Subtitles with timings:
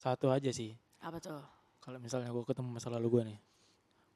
[0.00, 0.72] Satu aja sih.
[1.04, 1.44] Apa tuh?
[1.84, 3.38] Kalau misalnya gue ketemu masa lalu gue nih,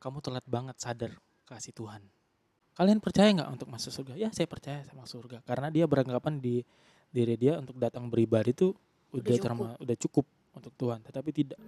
[0.00, 1.12] kamu telat banget sadar
[1.44, 2.00] kasih Tuhan.
[2.72, 4.16] Kalian percaya nggak untuk masuk surga?
[4.16, 5.44] Ya saya percaya sama surga.
[5.44, 6.64] Karena dia beranggapan di
[7.12, 8.72] diri dia untuk datang beribadah itu
[9.12, 9.68] udah Udah udah, cukup.
[9.84, 10.26] udah cukup
[10.56, 10.98] untuk Tuhan.
[11.04, 11.58] Tetapi tidak.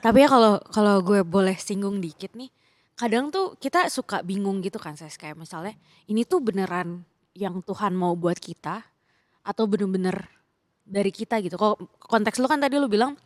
[0.00, 2.48] Tapi ya kalau kalau gue boleh singgung dikit nih,
[2.96, 5.76] kadang tuh kita suka bingung gitu kan, saya kayak misalnya
[6.08, 7.04] ini tuh beneran
[7.36, 8.80] yang Tuhan mau buat kita
[9.44, 10.32] atau bener-bener
[10.84, 11.56] dari kita gitu.
[11.56, 13.16] Kalau konteks lu kan tadi lu bilang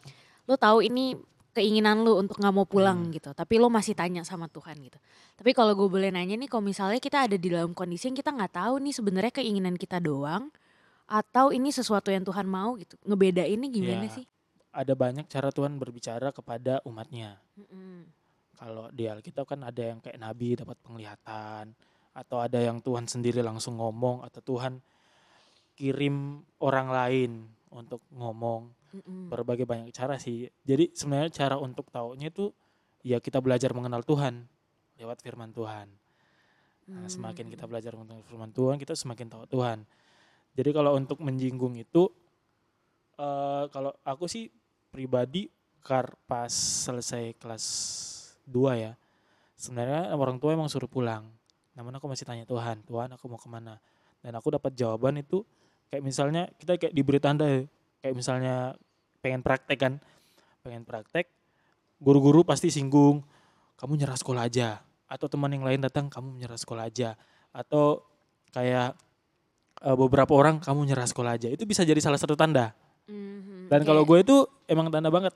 [0.47, 1.19] lu tahu ini
[1.53, 3.13] keinginan lu untuk nggak mau pulang Hmm.
[3.13, 4.95] gitu, tapi lu masih tanya sama Tuhan gitu.
[5.35, 8.31] Tapi kalau gue boleh nanya nih, kalau misalnya kita ada di dalam kondisi yang kita
[8.31, 10.55] nggak tahu nih sebenarnya keinginan kita doang
[11.11, 14.23] atau ini sesuatu yang Tuhan mau gitu, ngebedainnya gimana Ya.
[14.23, 14.25] sih?
[14.71, 17.43] Ada banyak cara Tuhan berbicara kepada umatnya.
[17.59, 18.07] Mm-mm.
[18.55, 21.75] Kalau di Alkitab kan ada yang kayak Nabi dapat penglihatan.
[22.15, 24.23] Atau ada yang Tuhan sendiri langsung ngomong.
[24.27, 24.79] Atau Tuhan
[25.75, 27.31] kirim orang lain
[27.73, 28.75] untuk ngomong.
[28.89, 29.29] Mm-mm.
[29.29, 30.49] berbagai banyak cara sih.
[30.65, 32.49] Jadi sebenarnya cara untuk taunya itu
[33.05, 34.49] ya kita belajar mengenal Tuhan
[34.97, 35.93] lewat firman Tuhan.
[36.89, 37.73] Nah, semakin kita Hmm.
[37.77, 39.85] belajar mengenal firman Tuhan, kita semakin tahu Tuhan.
[40.57, 42.09] Jadi kalau untuk menjinggung itu
[43.21, 44.49] eh kalau aku sih
[44.89, 45.53] pribadi
[45.85, 47.65] kar pas selesai kelas
[48.49, 48.93] 2 ya.
[49.59, 51.29] Sebenarnya orang tua emang suruh pulang.
[51.77, 53.77] Namun aku masih tanya Tuhan, Tuhan aku mau ke mana?
[54.25, 55.45] Dan aku dapat jawaban itu
[55.89, 57.65] kayak misalnya kita kayak diberi tanda ya,
[58.05, 58.77] kayak misalnya
[59.21, 59.95] pengen praktek kan.
[60.63, 61.29] Pengen praktek
[61.99, 63.27] guru-guru pasti singgung
[63.79, 64.83] kamu nyerah sekolah aja.
[65.09, 67.17] Atau teman yang lain datang kamu nyerah sekolah aja.
[67.51, 68.05] Atau
[68.53, 68.95] kayak
[69.79, 71.49] eh, beberapa orang kamu nyerah sekolah aja.
[71.49, 72.75] Itu bisa jadi salah satu tanda.
[73.09, 74.37] Mhm, dan kalau kayak- gue itu
[74.69, 75.33] emang tanda banget.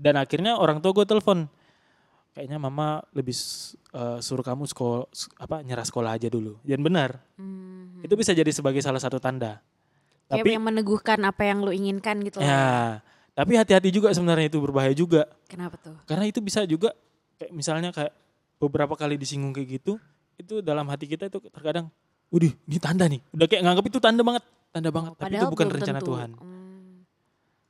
[0.00, 1.44] Dan akhirnya orang tua gue telepon
[2.32, 3.34] kayaknya mama lebih
[3.92, 5.04] eh, suruh kamu sekolah
[5.42, 6.56] apa nyerah sekolah aja dulu.
[6.64, 7.20] Dan benar.
[7.36, 7.68] Mhm.
[8.00, 9.60] itu bisa jadi sebagai salah satu tanda
[10.30, 12.46] tapi yang meneguhkan apa yang lu inginkan gitu lah.
[12.46, 12.68] ya
[13.34, 15.98] tapi hati-hati juga sebenarnya itu berbahaya juga Kenapa tuh?
[16.06, 16.94] karena itu bisa juga
[17.42, 18.14] kayak misalnya kayak
[18.62, 19.98] beberapa kali disinggung kayak gitu
[20.38, 21.90] itu dalam hati kita itu terkadang
[22.30, 23.18] Widih, ini tanda nih.
[23.34, 25.12] Udah kayak nganggap itu tanda banget, tanda banget.
[25.18, 26.14] Tapi itu bukan rencana tentu.
[26.14, 26.30] Tuhan.
[26.38, 26.96] Hmm.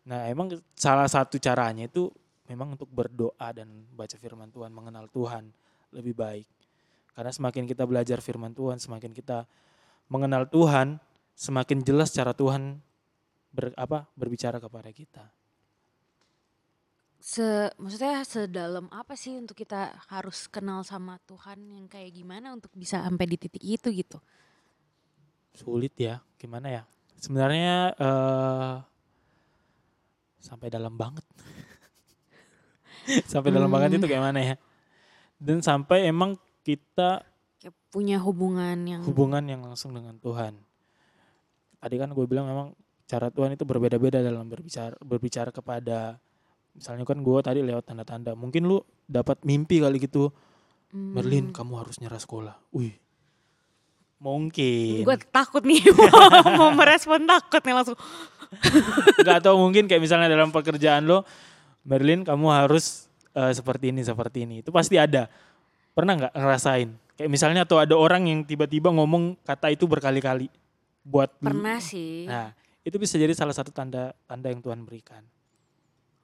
[0.05, 2.13] Nah, emang salah satu caranya itu
[2.45, 5.49] memang untuk berdoa dan baca firman Tuhan, mengenal Tuhan
[5.97, 6.45] lebih baik.
[7.17, 9.49] Karena semakin kita belajar firman Tuhan, semakin kita
[10.13, 11.01] mengenal Tuhan,
[11.41, 12.85] semakin jelas cara Tuhan
[13.49, 15.25] ber, apa berbicara kepada kita.
[17.21, 22.73] Se maksudnya sedalam apa sih untuk kita harus kenal sama Tuhan yang kayak gimana untuk
[22.77, 24.21] bisa sampai di titik itu gitu?
[25.57, 26.83] Sulit ya, gimana ya?
[27.17, 28.77] Sebenarnya eh
[30.41, 31.25] sampai dalam banget.
[33.33, 34.57] sampai dalam banget itu kayak mana ya?
[35.41, 37.25] Dan sampai emang kita
[37.93, 40.70] punya hubungan yang hubungan yang langsung dengan Tuhan.
[41.81, 42.77] Tadi kan gue bilang memang
[43.09, 46.21] cara Tuhan itu berbeda-beda dalam berbicara berbicara kepada
[46.71, 48.37] misalnya kan gue tadi lewat tanda-tanda.
[48.39, 48.79] Mungkin lu
[49.11, 50.31] dapat mimpi kali gitu,
[50.91, 51.15] Hmm.
[51.15, 52.55] Merlin kamu harus nyerah sekolah.
[52.75, 52.99] Wih.
[54.21, 55.07] Mungkin.
[55.07, 55.81] Gue takut nih
[56.59, 57.99] mau merespon takut nih langsung.
[59.27, 61.23] Gak tau mungkin kayak misalnya dalam pekerjaan lo,
[61.87, 64.67] Merlin kamu harus eh, seperti ini seperti ini.
[64.67, 65.31] Itu pasti ada.
[65.95, 66.89] Pernah nggak ngerasain?
[67.15, 70.51] Kayak misalnya atau ada orang yang tiba-tiba ngomong kata itu berkali-kali
[71.03, 72.29] buat Pernah sih.
[72.29, 72.53] Nah,
[72.85, 75.25] itu bisa jadi salah satu tanda tanda yang Tuhan berikan.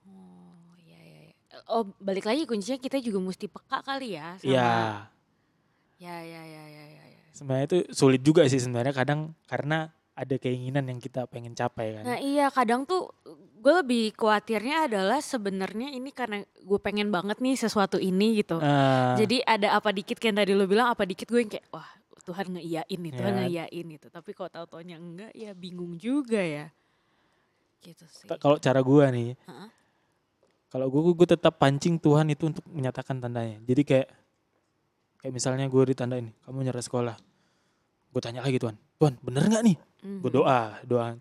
[0.09, 1.21] Oh iya iya.
[1.33, 1.35] iya.
[1.69, 4.49] Oh balik lagi kuncinya kita juga mesti peka kali ya sama.
[4.49, 4.71] Iya,
[5.97, 7.05] Ya ya ya ya ya.
[7.09, 7.23] ya.
[7.33, 12.05] sebenarnya itu sulit juga sih sebenarnya kadang karena ada keinginan yang kita pengen capai kan.
[12.09, 13.13] Nah iya kadang tuh
[13.61, 18.57] gue lebih khawatirnya adalah sebenarnya ini karena gue pengen banget nih sesuatu ini gitu.
[18.61, 21.89] Eh, Jadi ada apa dikit kayak tadi lo bilang apa dikit gue yang kayak wah
[22.27, 23.39] Tuhan ngeiyain nih, Tuhan Ya.
[23.47, 24.07] ngeiyain itu.
[24.11, 26.67] Tapi kalau tahu taunya enggak ya bingung juga ya.
[27.79, 28.27] Gitu sih.
[28.43, 29.69] kalau cara gua nih, Heeh.
[30.67, 33.63] kalau gue gue tetap pancing Tuhan itu untuk menyatakan tandanya.
[33.63, 34.09] Jadi kayak
[35.23, 37.17] kayak misalnya gue ditandain, kamu nyerah sekolah.
[38.11, 39.77] Gue tanya lagi Tuhan, Tuhan bener nggak nih?
[40.03, 40.19] Mhm.
[40.27, 41.15] Gue doa, doa.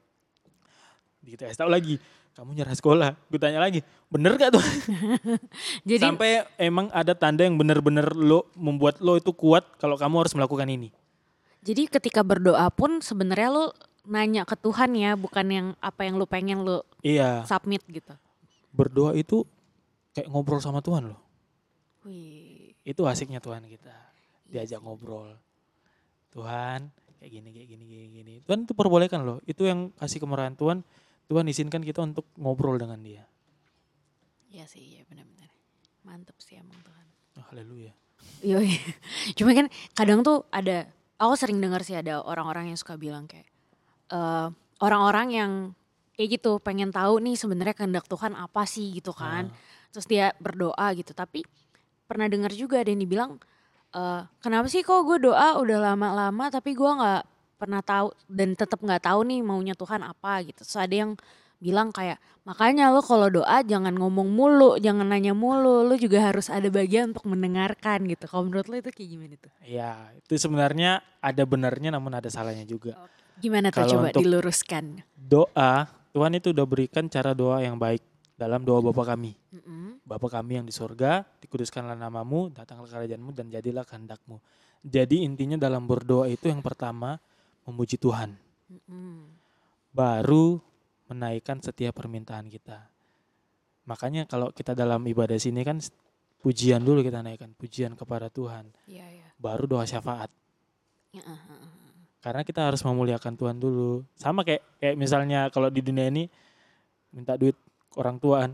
[1.22, 2.02] Gitu ya, tahu lagi,
[2.35, 3.10] kamu nyerah sekolah.
[3.31, 3.80] Gue tanya lagi,
[4.12, 4.75] bener gak Tuhan?
[5.89, 10.36] Jadi Sampai emang ada tanda yang bener-bener lo membuat lo itu kuat kalau kamu harus
[10.36, 10.92] melakukan ini.
[11.60, 13.65] jadi ketika berdoa pun sebenarnya lo
[14.06, 18.13] nanya ke Tuhan ya, bukan yang apa yang lo pengen lo Iya, submit gitu.
[18.69, 19.42] berdoa itu
[20.13, 21.18] kayak ngobrol sama Tuhan loh.
[22.06, 22.77] Wih.
[22.86, 23.89] Itu asiknya Tuhan kita.
[24.45, 25.33] Diajak ngobrol.
[26.30, 28.33] Tuhan, kayak gini, kayak gini, kayak gini.
[28.45, 29.42] Tuhan itu perbolehkan loh.
[29.44, 30.86] Itu yang kasih kemurahan Tuhan.
[31.25, 33.24] Tuhan izinkan kita untuk ngobrol dengan dia.
[34.54, 35.50] Iya sih, iya benar-benar.
[36.06, 37.06] Mantep sih emang Tuhan.
[37.42, 37.94] Oh, haleluya.
[38.45, 38.77] Yoi.
[39.38, 39.68] Cuma kan
[39.98, 40.86] kadang tuh ada,
[41.18, 43.50] aku sering dengar sih ada orang-orang yang suka bilang kayak,
[44.13, 44.48] eh,
[44.80, 45.51] orang-orang yang
[46.16, 49.51] kayak gitu pengen tahu nih sebenarnya kehendak Tuhan apa sih gitu kan.
[49.51, 49.92] Ah.
[49.92, 51.12] Terus dia berdoa gitu.
[51.12, 51.44] Tapi
[52.06, 53.42] pernah dengar juga ada yang dibilang
[53.95, 57.24] eh kenapa sih kok gue doa udah lama-lama tapi gue nggak
[57.65, 60.62] pernah tahu dan tetap nggak tahu nih maunya Tuhan apa gitu.
[60.62, 61.12] Terus ada yang
[61.57, 66.53] bilang kayak makanya lo kalau doa jangan ngomong mulu, jangan nanya mulu, lo juga harus
[66.53, 68.29] ada bagian untuk mendengarkan gitu.
[68.29, 69.51] Kalau menurut lo itu kayak gimana tuh?
[69.65, 72.94] Ya, itu sebenarnya ada benarnya namun ada salahnya juga.
[73.41, 75.03] Gimana tuh Kalau coba diluruskan?
[75.17, 78.00] Doa, Tuhan itu udah berikan cara doa yang baik
[78.35, 79.35] dalam doa Bapa kami.
[79.51, 80.06] Mm-mm.
[80.06, 84.38] Bapa kami yang di sorga, dikuduskanlah namamu, datanglah kerajaanmu dan jadilah kehendakmu.
[84.85, 87.17] Jadi intinya dalam berdoa itu yang pertama
[87.65, 88.38] memuji Tuhan.
[88.69, 89.29] Mm-mm.
[89.91, 90.62] Baru
[91.09, 92.89] menaikkan setiap permintaan kita.
[93.85, 95.77] Makanya kalau kita dalam ibadah sini kan
[96.41, 98.69] pujian dulu kita naikkan, pujian kepada Tuhan.
[98.89, 99.27] Iya, iya.
[99.38, 100.29] Baru doa syafaat.
[101.13, 101.73] Ya, ah, ah, ah.
[102.25, 104.01] Karena kita harus memuliakan Tuhan dulu.
[104.17, 106.25] Sama kayak kayak misalnya kalau di dunia ini
[107.13, 107.53] minta duit
[107.94, 108.51] ke orang tuaan,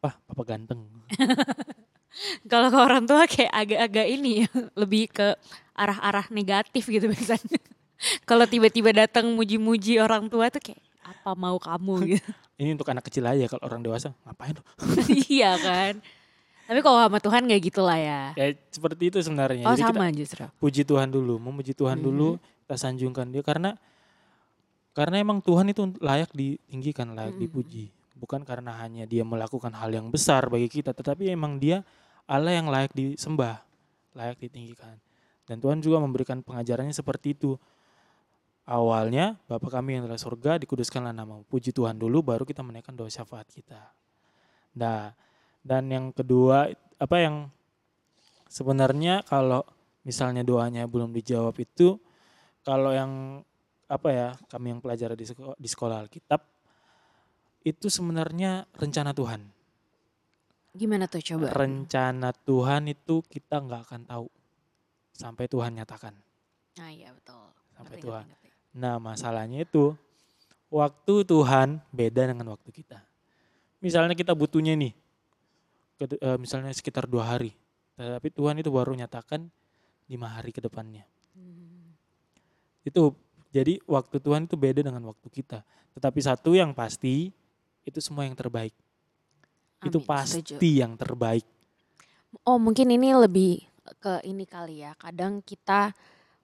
[0.00, 0.80] wah papa ganteng.
[2.50, 4.48] Kalau ke orang tua kayak agak-agak ini ya,
[4.82, 5.38] lebih ke
[5.78, 7.60] arah-arah negatif gitu biasanya.
[8.24, 12.30] Kalau tiba-tiba datang muji-muji orang tua tuh kayak apa mau kamu gitu.
[12.60, 14.56] Ini untuk anak kecil aja kalau orang dewasa ngapain?
[15.32, 16.00] iya kan.
[16.70, 18.20] Tapi kalau sama Tuhan gak gitu lah ya.
[18.38, 19.64] Ya seperti itu sebenarnya.
[19.66, 20.44] Oh Jadi kita sama justru.
[20.60, 22.04] puji Tuhan dulu, memuji Tuhan Mhm.
[22.04, 23.74] dulu, kita sanjungkan dia karena
[24.90, 27.42] karena emang Tuhan itu layak ditinggikan, layak Mhm.
[27.42, 27.84] dipuji.
[28.14, 31.80] Bukan karena hanya dia melakukan hal yang besar bagi kita, tetapi emang dia
[32.28, 33.64] Allah yang layak disembah,
[34.12, 35.00] layak ditinggikan.
[35.48, 37.56] Dan Tuhan juga memberikan pengajarannya seperti itu.
[38.70, 41.42] Awalnya Bapa kami yang dalam surga dikuduskanlah namamu.
[41.50, 43.90] Puji Tuhan dulu baru kita menaikkan doa syafaat kita.
[44.78, 45.10] Nah,
[45.66, 46.70] dan yang kedua
[47.02, 47.50] apa yang
[48.46, 49.66] sebenarnya kalau
[50.06, 51.98] misalnya doanya belum dijawab itu
[52.62, 53.42] kalau yang
[53.90, 56.40] apa ya kami yang pelajari di sekolah, di sekolah Alkitab
[57.66, 59.42] itu sebenarnya rencana Tuhan.
[60.70, 61.50] Gimana tuh coba?
[61.50, 64.26] Rencana Tuhan itu kita nggak akan tahu
[65.10, 66.14] sampai Tuhan nyatakan.
[66.78, 67.50] Nah iya betul.
[67.74, 68.24] Sampai Ngerti, Tuhan.
[68.30, 68.49] ngerti, ngerti.
[68.76, 69.94] Nah masalahnya itu
[70.70, 73.02] waktu Tuhan beda dengan waktu kita.
[73.80, 74.92] Misalnya kita butuhnya nih,
[76.04, 77.56] eh, misalnya sekitar dua hari,
[77.96, 79.48] tapi Tuhan itu baru nyatakan
[80.06, 81.06] lima hari ke depannya.
[81.32, 81.96] Hmm.
[82.84, 83.16] Itu
[83.50, 85.66] jadi waktu Tuhan itu beda dengan waktu kita.
[85.98, 87.34] Tetapi satu yang pasti
[87.82, 88.74] itu semua yang terbaik.
[89.80, 90.60] itu Amin, pasti setuju.
[90.60, 91.40] yang terbaik.
[92.44, 93.64] Oh mungkin ini lebih
[93.96, 94.92] ke ini kali ya.
[94.92, 95.96] Kadang kita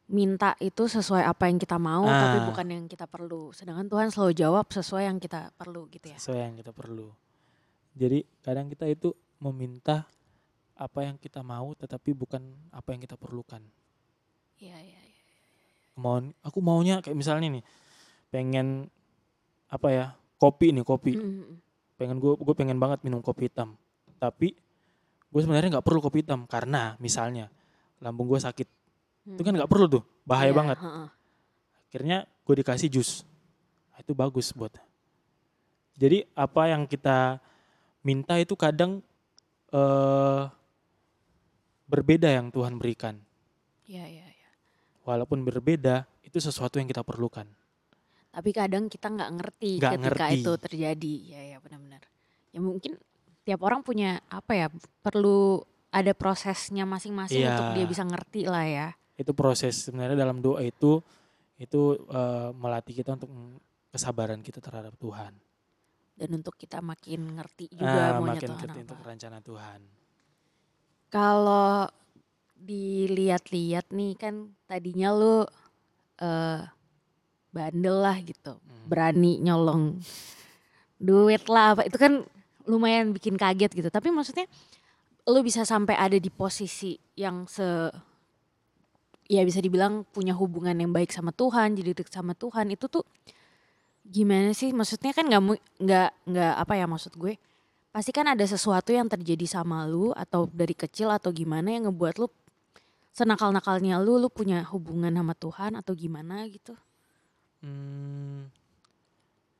[0.06, 2.47] minta itu sesuai apa yang kita mau tapi Ah.
[2.47, 3.50] bukan yang kita perlu.
[3.50, 6.19] Sedangkan Tuhan selalu jawab sesuai yang kita perlu gitu ya.
[6.19, 7.11] Sesuai yang kita perlu.
[7.97, 9.11] Jadi kadang kita itu
[9.43, 10.06] meminta
[10.76, 13.61] apa yang kita mau tetapi bukan apa yang kita perlukan.
[14.56, 15.14] Iya iya iya.
[15.97, 17.64] mau aku maunya kayak misalnya nih
[18.29, 18.88] pengen
[19.73, 20.06] apa ya
[20.37, 21.56] kopi nih kopi Mm-mm.
[21.97, 23.81] pengen gue gue pengen banget minum kopi hitam
[24.20, 24.52] tapi
[25.32, 27.49] gue sebenarnya nggak perlu kopi hitam karena misalnya
[28.05, 28.69] lambung gue sakit
[29.28, 30.78] itu kan nggak perlu tuh bahaya Iya, banget
[31.84, 33.11] akhirnya gue dikasih jus
[33.90, 34.70] Nah, itu bagus buat
[35.94, 37.40] jadi apa yang kita
[38.00, 39.00] minta itu kadang
[39.69, 40.43] eh
[41.87, 43.17] berbeda yang Tuhan berikan
[43.84, 44.50] Iya iya iya.
[45.02, 47.46] walaupun berbeda itu sesuatu yang kita perlukan
[48.28, 50.37] Tapi kadang kita nggak ngerti Nggak ketika ngerti.
[50.37, 51.14] itu terjadi.
[51.25, 52.05] Ya ya benar-benar.
[52.52, 53.00] Ya mungkin
[53.42, 54.68] tiap orang punya apa ya
[55.00, 57.56] perlu ada prosesnya masing-masing Iya.
[57.56, 58.88] untuk dia bisa ngerti lah ya.
[59.16, 61.00] Itu proses sebenarnya dalam doa itu
[61.56, 63.32] itu eh, melatih kita untuk
[63.88, 65.32] kesabaran kita terhadap Tuhan.
[66.16, 68.85] Dan untuk kita makin ngerti juga Ah, maunya makin Tuhan ngerti apa.
[68.87, 69.80] untuk rencana Tuhan.
[71.08, 71.88] Kalau
[72.56, 75.44] dilihat-lihat nih kan tadinya lu
[76.16, 76.61] eh
[77.52, 78.85] bandel lah gitu, Hmm.
[78.87, 79.96] berani nyolong
[80.96, 82.25] duit lah apa itu kan
[82.64, 83.88] lumayan bikin kaget gitu.
[83.88, 84.44] Tapi maksudnya
[85.25, 87.64] lu bisa sampai ada di posisi yang se
[89.26, 93.04] ya bisa dibilang punya hubungan yang baik sama Tuhan, jadi dekat sama Tuhan itu tuh
[94.06, 94.71] gimana sih?
[94.71, 95.42] Maksudnya kan nggak
[95.83, 97.35] nggak nggak apa ya maksud gue?
[97.97, 102.21] pasti kan ada sesuatu yang terjadi sama lu atau dari kecil atau gimana yang ngebuat
[102.21, 102.28] lu
[103.16, 106.76] senakal-nakalnya lu lu punya hubungan sama Tuhan atau gimana gitu.
[107.64, 108.52] Hmm,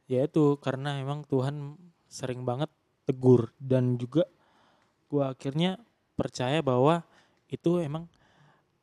[0.05, 1.81] ya itu karena memang Tuhan
[2.13, 2.69] sering banget
[3.09, 4.29] tegur dan juga
[5.09, 5.81] gua akhirnya
[6.13, 7.09] percaya bahwa
[7.49, 8.05] itu emang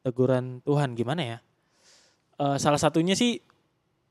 [0.03, 1.37] teguran Tuhan gimana ya?
[2.37, 3.39] Eh, salah satunya sih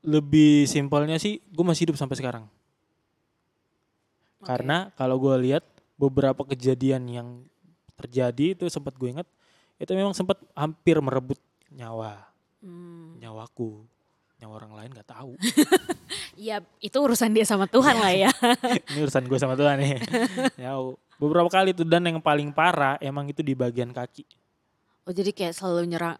[0.03, 2.45] lebih simpelnya sih gue masih hidup sampai sekarang.
[4.43, 5.63] Karena kalau gue lihat
[5.95, 7.27] beberapa kejadian yang
[7.95, 9.27] terjadi itu sempat gue ingat
[9.79, 11.39] itu memang sempat hampir merebut
[11.71, 12.33] nyawa
[12.63, 13.83] Hmm, nyawaku
[14.39, 15.35] nyawa orang lain nggak tahu.
[16.33, 18.33] Ya itu urusan dia sama Tuhan lah ya.
[18.89, 20.01] Ini urusan gue sama Tuhan nih.
[20.65, 20.73] ya,
[21.21, 24.25] beberapa kali tuh dan yang paling parah emang itu di bagian kaki,
[25.03, 26.17] Oh jadi kayak selalu nyerang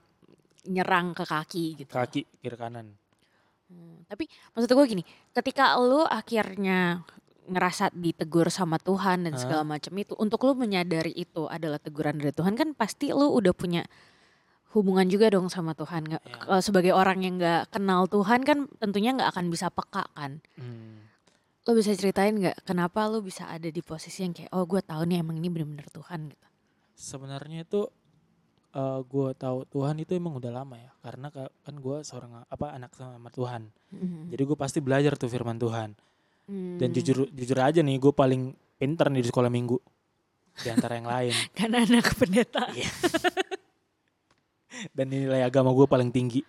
[0.64, 1.92] nyerang ke kaki gitu.
[1.92, 2.96] kaki kiri kanan.
[3.68, 7.04] Hmm, Tapi maksud gue gini, ketika lu akhirnya
[7.44, 12.32] ngerasa ditegur sama Tuhan dan segala macam itu, untuk lu menyadari itu adalah teguran dari
[12.32, 13.84] Tuhan kan pasti lu udah punya
[14.72, 16.08] hubungan juga dong sama Tuhan.
[16.08, 16.60] Nggak- Ya.
[16.60, 20.40] Sebagai orang yang nggak kenal Tuhan kan tentunya nggak akan bisa peka kan.
[20.56, 21.08] Hmm.
[21.64, 25.04] Lu bisa ceritain nggak kenapa lu bisa ada di posisi yang kayak oh gue tahu
[25.04, 26.48] nih emang ini bener-bener Tuhan gitu.
[26.94, 27.88] Sebenarnya itu
[28.74, 32.66] eh gue tahu Tuhan itu emang udah lama ya, karena ka- kan gue seorang apa
[32.72, 33.70] anak sama Tuhan.
[33.90, 34.34] Mhm.
[34.34, 35.94] Jadi gue pasti belajar tuh firman Tuhan.
[36.44, 36.92] Dan Hmm.
[36.92, 39.78] jujur jujur aja nih, gue paling pinter nih di sekolah minggu
[40.56, 41.32] di antara yang lain.
[41.58, 42.66] kan anak pendeta.
[42.74, 42.90] Iya.
[44.90, 46.42] Dan nilai agama gue paling tinggi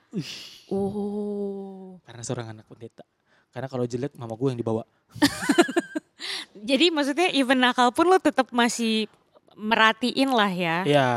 [0.72, 2.00] Oh.
[2.02, 3.04] karena seorang anak pendeta.
[3.52, 4.82] Karena kalau jelek mama gue yang dibawa.
[6.64, 9.06] Jadi maksudnya even nakal pun lo tetap masih
[9.54, 10.76] merhatiin lah ya.
[10.82, 11.10] Iya.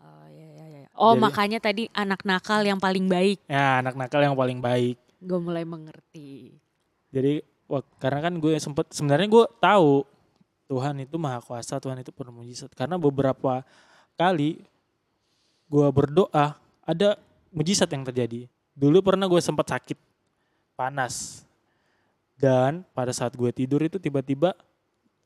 [0.00, 0.87] Oh, iya, iya, iya.
[0.98, 3.38] Oh Jadi- makanya tadi anak nakal yang paling baik.
[3.46, 4.98] Ya anak nakal yang paling baik.
[5.22, 6.58] Gue mulai mengerti.
[7.14, 7.40] Jadi
[7.70, 10.02] wah, karena kan gue sempet sebenarnya gue tahu
[10.68, 12.74] Tuhan itu maha kuasa, Tuhan itu penuh mujizat.
[12.74, 13.64] Karena beberapa
[14.18, 14.60] kali
[15.70, 17.08] gue berdoa ada
[17.54, 18.50] mujizat yang terjadi.
[18.74, 19.96] Dulu pernah gue sempat sakit
[20.74, 21.42] panas
[22.38, 24.54] dan pada saat gue tidur itu tiba-tiba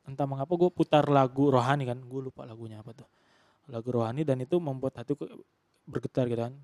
[0.08, 3.08] entah mengapa gue putar lagu rohani kan, gue lupa lagunya apa tuh
[3.70, 5.28] lagu rohani dan itu membuat hatiku
[5.84, 6.54] bergetar gitu kan.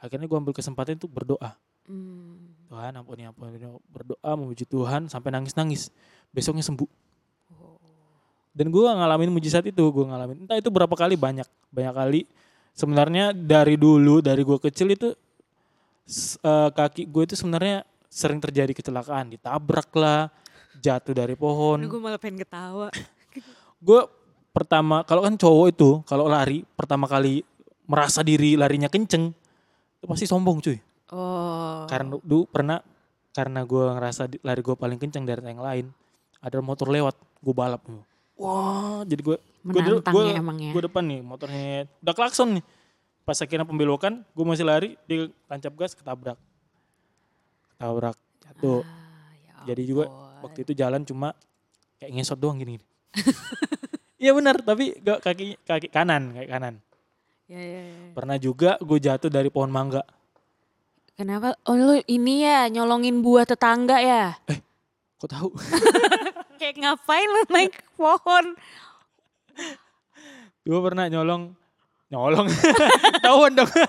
[0.00, 1.56] Akhirnya gue ambil kesempatan itu berdoa.
[1.84, 2.54] Hmm.
[2.70, 3.58] Tuhan ampuni ampuni
[3.90, 5.90] berdoa memuji Tuhan sampai nangis nangis
[6.30, 6.86] besoknya sembuh
[8.50, 12.20] dan gue ngalamin mujizat itu gue ngalamin entah itu berapa kali banyak banyak kali
[12.74, 15.14] sebenarnya dari dulu dari gue kecil itu
[16.42, 20.30] eh, kaki gue itu sebenarnya sering terjadi kecelakaan ditabrak lah
[20.82, 22.90] jatuh dari pohon Gue malah pengen ketawa.
[23.86, 24.00] gue
[24.50, 27.46] pertama kalau kan cowok itu kalau lari pertama kali
[27.90, 29.34] merasa diri larinya kenceng
[29.98, 30.78] itu pasti sombong cuy.
[31.10, 31.90] Oh.
[31.90, 32.78] karena dulu pernah
[33.34, 35.90] karena gue ngerasa lari gue paling kencang dari yang lain
[36.38, 37.82] ada motor lewat gue balap.
[38.38, 40.80] Wah jadi gue gue gue ya ya.
[40.86, 42.64] depan nih motornya udah klakson nih.
[43.26, 46.38] Pas akhirnya pembelokan gue masih lari dia tancap gas ketabrak.
[47.74, 48.16] Ketabrak
[48.46, 48.86] jatuh.
[48.86, 50.04] Ah, ya jadi juga
[50.46, 51.34] waktu itu jalan cuma
[51.98, 52.78] kayak ngesot doang gini
[54.20, 56.74] Iya benar tapi gak kaki kaki kanan kayak kanan
[57.50, 58.14] Ya, ya, ya.
[58.14, 60.06] pernah juga gue jatuh dari pohon mangga
[61.18, 61.58] Kenapa?
[61.66, 64.38] Oh lu ini ya nyolongin buah tetangga ya?
[65.18, 65.50] kok tahu
[66.62, 68.54] Kayak ngapain lu naik pohon?
[70.62, 71.50] gue pernah nyolong
[72.06, 72.46] nyolong
[73.26, 73.70] tahuan dong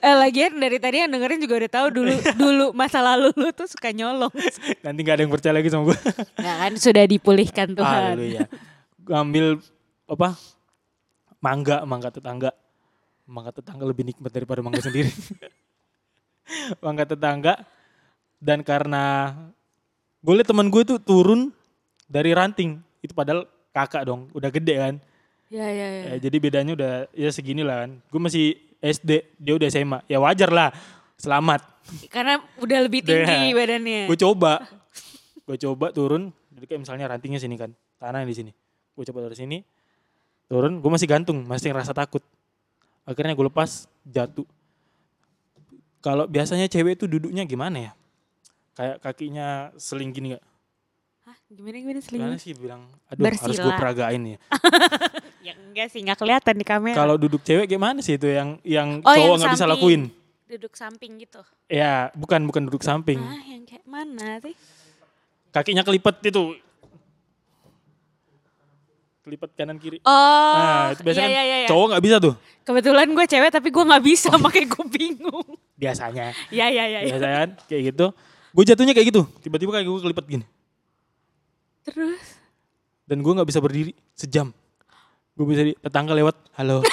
[0.00, 3.68] Eh lagian dari tadi yang dengerin juga udah tahu dulu dulu masa lalu lu tuh
[3.68, 4.32] suka nyolong.
[4.80, 5.98] nanti gak ada yang percaya lagi sama gue
[6.40, 8.16] Nah kan sudah dipulihkan Tuhan.
[8.16, 8.48] Haleluya.
[9.04, 9.60] Ambil
[10.08, 10.32] apa
[11.44, 12.50] mangga mangga tetangga.
[13.24, 15.12] Mangga tetangga lebih nikmat daripada mangga sendiri.
[16.80, 17.54] Mangga tetangga.
[18.40, 19.32] Dan karena
[20.20, 21.52] gue liat teman gue tuh turun
[22.04, 22.80] dari ranting.
[23.00, 24.94] Itu padahal kakak dong udah gede kan?
[25.48, 26.02] Ya ya ya.
[26.04, 27.90] Ya, jadi bedanya udah ya segini lah kan.
[28.08, 28.46] Gue masih
[28.80, 30.68] SD dia udah SMA ya wajar lah
[31.16, 31.64] selamat.
[32.08, 33.56] Karena udah lebih tinggi Iya.
[33.56, 34.00] badannya.
[34.08, 34.64] gue coba.
[35.44, 38.52] Gue coba turun jadi kayak misalnya rantingnya sini kan tanah di sini.
[38.92, 39.64] Gue coba dari sini
[40.46, 42.20] turun gue masih gantung masih ngerasa takut.
[43.02, 44.46] Akhirnya gue lepas jatuh.
[45.98, 47.92] Kalau biasanya cewek itu duduknya gimana ya?
[48.74, 50.44] Kayak kakinya seling gini gak
[51.24, 53.78] Hah, gimana gimana gimana sih bilang aduh harus gue Bersila.
[53.78, 54.38] peragain ya.
[55.44, 56.96] Ya enggak sih, enggak kelihatan di kamera.
[56.96, 60.08] kalau duduk cewek gimana sih itu yang yang Oh, cowok nggak bisa lakuin?
[60.44, 61.44] Duduk samping gitu.
[61.66, 63.20] ya bukan bukan duduk samping.
[63.20, 64.56] Ah, yang kayak mana sih?
[65.50, 66.56] kakinya kelipet itu
[69.24, 70.12] kelipet kanan kiri Oh,
[70.54, 71.68] nah itu biasanya iya, kan iya, iya.
[71.68, 75.48] cowok nggak bisa tuh Kebetulan gue cewek tapi gue nggak bisa, makanya gue bingung.
[75.74, 77.00] biasanya Ya ya ya.
[77.00, 77.10] ya.
[77.10, 78.06] biasa kan kayak gitu
[78.54, 80.44] gue jatuhnya kayak gitu tiba-tiba kayak gue kelipet gini
[81.82, 82.22] Terus?
[83.04, 84.52] dan gue nggak bisa berdiri sejam
[85.34, 86.84] gue bisa di tetangga lewat halo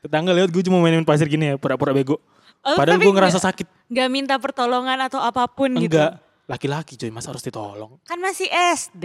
[0.00, 2.18] tetangga lewat gue cuma main-main pasir gini ya pura-pura bego
[2.58, 5.94] Oh, padahal gue ngerasa sakit Nggak minta pertolongan atau apa pun gitu.
[5.94, 9.04] enggak laki-laki coy masa harus ditolong Kan masih SD.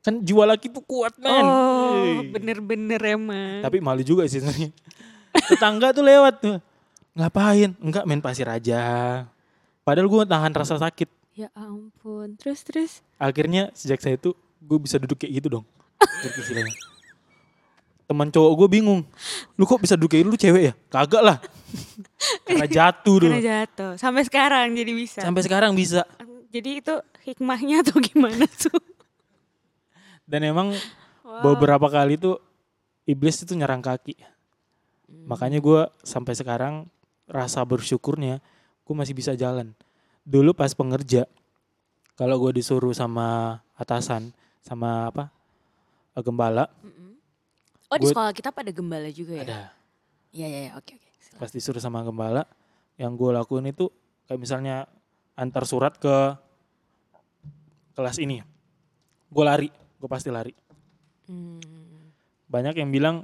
[0.00, 3.60] kan jiwa laki tuh kuat men Oh, bener-bener emang.
[3.60, 4.72] tapi malu juga sih sebenarnya
[5.44, 6.56] tetangga tuh lewat tuh
[7.12, 8.80] ngapain enggak main pasir aja
[9.82, 12.32] padahal gue tahan rasa sakit Ya ampun.
[12.34, 12.92] Terus terus.
[13.14, 15.66] akhirnya sejak saya itu gue bisa duduk kayak gitu dong
[18.06, 19.02] teman cowok gue bingung
[19.52, 21.38] lu kok bisa duduk kayak gitu lu cewek ya kagak lah
[22.46, 23.28] Karena jatuh dulu.
[23.28, 23.92] Karena jatuh.
[23.98, 25.20] Sampai sekarang jadi bisa.
[25.20, 26.06] Sampai sekarang bisa.
[26.56, 26.94] Jadi itu
[27.28, 28.80] hikmahnya atau gimana tuh?
[30.26, 30.68] Dan emang
[31.26, 31.42] Wow.
[31.42, 32.38] beberapa kali tuh
[33.02, 34.14] iblis itu nyerang kaki.
[35.26, 36.86] Makanya gue sampai sekarang
[37.26, 38.38] rasa bersyukurnya
[38.86, 39.74] gue masih bisa jalan.
[40.22, 41.26] Dulu pas pengerja,
[42.14, 44.30] kalau gue disuruh sama atasan,
[44.62, 45.34] sama apa
[46.14, 47.18] eh, gembala, Mm-mm.
[47.90, 49.42] Oh di sekolah kita pada gembala juga ya?
[49.42, 49.60] ada.
[50.30, 51.10] Iya iya iya, oke oke.
[51.42, 52.46] Pas disuruh sama gembala,
[53.02, 53.90] yang gue lakuin itu
[54.30, 54.86] kayak misalnya
[55.34, 56.38] antar surat ke
[57.96, 58.44] kelas ini,
[59.26, 60.52] gue lari, gue pasti lari.
[61.26, 61.58] Hmm.
[62.46, 63.16] Banyak yang bilang,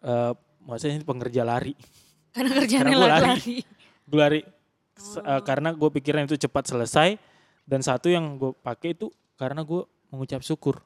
[0.00, 1.74] eh maksudnya ini pengerja lari.
[2.34, 3.10] Karena kerjanya Karena lari.
[3.28, 3.56] lari-lari.
[4.04, 7.16] gue lari eh, karena gue pikiran itu cepat selesai
[7.62, 10.82] dan satu yang gue pakai itu karena gue mengucap syukur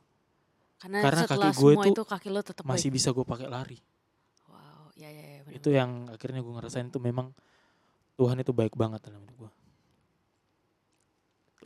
[0.77, 2.95] Karena, Karena kaki gue itu itu kaki lo tetap masih baik.
[2.95, 3.79] bisa gue pakai lari
[4.47, 5.41] Wow, ya ya ya.
[5.43, 5.57] benar.
[5.57, 7.35] itu yang akhirnya gue ngerasain itu memang
[8.15, 9.51] Tuhan itu baik banget dalam hidup gue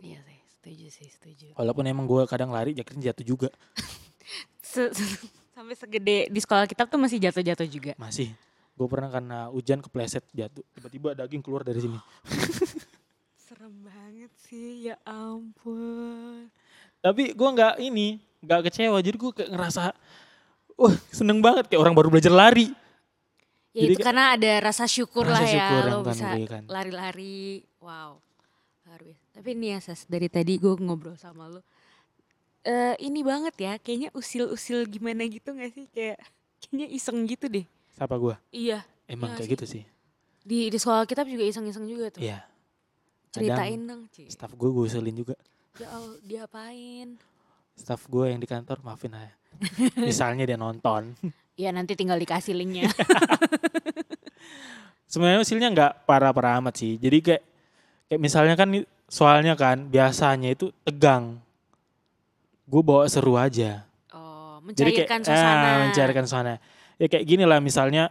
[0.00, 0.31] Iya sih,
[0.62, 1.46] setuju sih, setuju.
[1.52, 3.48] walaupun emang gue kadang lari akhirnya jatuh juga
[4.62, 7.92] Se- se- sampai segede di sekolah kita tuh masih jatuh-jatuh juga.
[7.96, 8.30] masih
[8.72, 11.98] gue pernah karena hujan kepleset jatuh tiba-tiba daging keluar dari sini
[13.44, 16.46] Serem banget sih, ya ampun.
[16.98, 19.90] tapi gue nggak ini nggak kecewa jadi gue kayak ngerasa
[20.72, 22.70] wah seneng banget kayak orang baru belajar lari
[23.72, 26.62] Ya Jadi itu karena ada rasa syukur Rasa lah ya, syukur lo bisa berikan.
[26.68, 27.64] lari-lari.
[27.80, 28.20] Wow,
[28.84, 29.21] luar biasa.
[29.32, 31.60] Tapi ini ya Sas, dari tadi gue ngobrol sama lo.
[32.62, 35.88] eh ini banget ya, kayaknya usil-usil gimana gitu gak sih?
[35.88, 36.22] Kayak
[36.60, 37.66] kayaknya iseng gitu deh.
[37.90, 39.52] siapa gue Iya, emang Iya kayak sih.
[39.52, 39.82] gitu sih
[40.42, 42.18] di di sekolah kita juga iseng-iseng juga tuh.
[42.18, 42.42] iya
[43.30, 44.26] Ceritain dong, Ci.
[44.28, 45.34] staff gue gue usulin juga
[45.74, 47.16] Ya Allah, diapain?
[47.72, 49.32] staff gue yang di kantor maafin aja
[49.98, 51.14] misalnya dia nonton
[51.54, 52.88] Ya nanti tinggal dikasih linknya.
[55.06, 57.42] sebenarnya usilnya nggak parah-parah amat sih jadi kayak
[58.06, 61.36] kayak misalnya kan nih, soalnya kan biasanya itu tegang
[62.64, 65.68] gue bawa seru aja Oh, jadi kayak mencairkan suasana.
[65.68, 66.54] ah, mencairkan suasana
[66.96, 68.08] ya kayak gini lah misalnya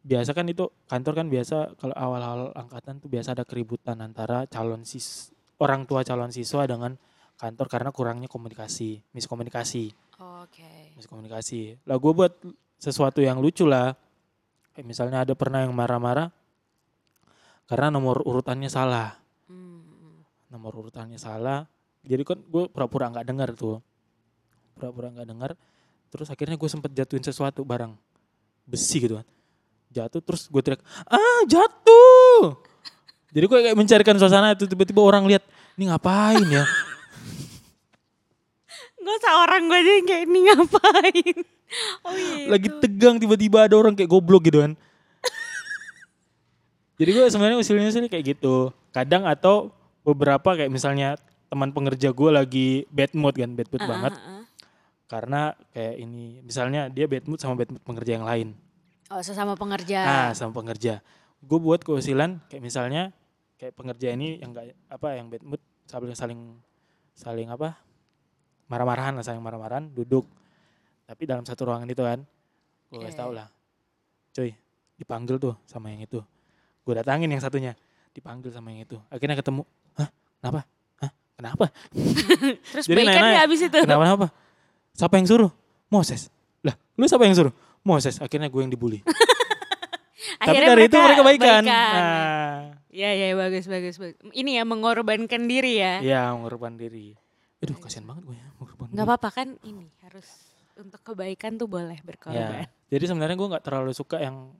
[0.00, 4.86] biasa kan itu kantor kan biasa kalau awal-awal angkatan tuh biasa ada keributan antara calon
[4.88, 5.28] sis
[5.60, 6.96] orang tua calon siswa dengan
[7.36, 10.94] kantor karena kurangnya komunikasi miskomunikasi Oke.
[10.98, 11.78] miskomunikasi.
[11.86, 12.34] Lah gue buat
[12.74, 13.94] sesuatu yang lucu lah.
[14.74, 16.30] Kayak misalnya ada pernah yang marah-marah
[17.66, 19.14] karena nomor urutannya salah.
[20.48, 21.68] Nomor urutannya salah.
[22.04, 23.84] Jadi kan gue pura-pura nggak dengar tuh.
[24.76, 25.50] Pura-pura nggak dengar.
[26.08, 27.92] Terus akhirnya gue sempet jatuhin sesuatu barang
[28.64, 29.26] besi gitu kan.
[29.88, 32.60] Jatuh terus gue teriak, ah jatuh.
[33.32, 35.44] Jadi gue kayak mencarikan suasana itu tiba-tiba orang lihat,
[35.76, 36.64] ini ngapain ya?
[39.00, 41.36] Gak usah orang gue aja yang kayak ini ngapain.
[42.04, 42.48] Oh iya.
[42.48, 44.72] lagi tegang tiba-tiba ada orang kayak goblok gitu kan.
[47.00, 48.72] Jadi gue sebenarnya usulnya sih kayak gitu.
[48.92, 49.72] Kadang atau
[50.08, 54.12] beberapa kayak misalnya teman pengerja gue lagi bad mood kan, bad mood Ah, banget.
[54.16, 54.44] ah, ah.
[55.08, 55.40] Karena
[55.72, 58.48] kayak ini, misalnya dia bad mood sama bad mood pengerja yang lain.
[59.08, 60.00] Oh sesama pengerja.
[60.04, 61.00] Ah, sama pengerja.
[61.40, 63.12] Gue buat keusilan kayak misalnya
[63.56, 66.40] kayak pengerja ini yang enggak apa yang bad mood saling saling
[67.12, 67.76] saling apa?
[68.68, 70.28] marah-marahan lah, saling marah-marahan, duduk.
[71.08, 72.20] Tapi dalam satu ruangan itu kan,
[72.92, 73.48] gue kasih tau lah.
[74.36, 74.52] Coy,
[75.00, 76.20] dipanggil tuh sama yang itu.
[76.84, 77.72] Gue datangin yang satunya,
[78.12, 79.00] dipanggil sama yang itu.
[79.08, 79.64] Akhirnya ketemu?
[80.38, 80.60] Kenapa?
[80.98, 81.10] Hah?
[81.34, 81.64] Kenapa?
[82.74, 83.78] Terus Jadi baikan nanya-nanya, gak abis itu?
[83.82, 84.02] Kenapa?
[84.04, 84.26] Kenapa?
[84.92, 85.50] Siapa yang suruh?
[85.88, 86.20] Moses.
[86.60, 87.54] Lah, lu siapa yang suruh?
[87.80, 88.18] Moses.
[88.18, 89.00] Akhirnya gue yang dibully.
[90.38, 91.62] Tapi Akhirnya dari itu mereka baikan.
[91.64, 91.64] baikan.
[91.66, 94.16] Nah, Iya iya bagus bagus bagus.
[94.32, 96.00] Ini ya mengorbankan diri ya.
[96.00, 97.14] ya mengorban diri.
[97.58, 100.26] Aduh, kasihan banget gue ya mengorban Nggak apa-apa kan ini harus
[100.74, 102.66] untuk kebaikan tuh boleh Ya, berkorban.
[102.86, 104.50] jadi sebenarnya gue nggak terlalu suka yang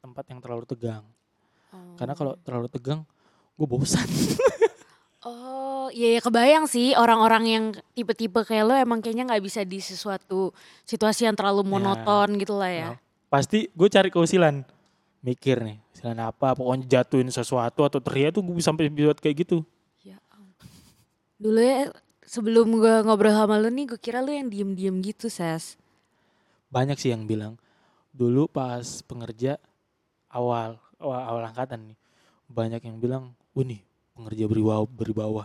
[0.00, 1.04] tempat yang terlalu tegang.
[1.70, 1.96] Oh.
[1.96, 3.00] Karena kalau terlalu tegang,
[3.54, 4.04] gue bosan.
[5.26, 7.64] Oh iya ya kebayang sih orang-orang yang
[7.98, 10.54] tipe-tipe kayak lo emang kayaknya nggak bisa di sesuatu
[10.86, 12.88] situasi yang terlalu monoton gitu lah ya.
[12.94, 14.62] Nah, Pasti gue cari keusilan.
[15.26, 19.66] Mikir nih, usilan apa, pokoknya jatuhin sesuatu atau teriak tuh gue sampai buat kayak gitu.
[20.06, 20.22] Ya.
[21.42, 21.90] Dulu ya
[22.22, 25.74] sebelum gue ngobrol sama lu nih gue kira lu yang diem-diem gitu Sas.
[26.70, 27.58] Banyak sih yang bilang,
[28.14, 29.58] dulu pas pengerja
[30.30, 31.98] awal, awal, awal angkatan nih,
[32.46, 33.82] banyak yang bilang, wah nih
[34.16, 35.44] pengerja beribawa, beribawa.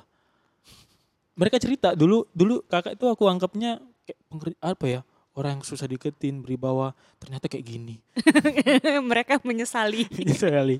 [1.36, 5.02] Mereka cerita dulu, dulu kakak itu aku anggapnya kayak pengerja apa ya,
[5.36, 7.96] orang yang susah diketin, beribawa, ternyata kayak gini.
[9.12, 10.08] Mereka menyesali.
[10.40, 10.80] Kali.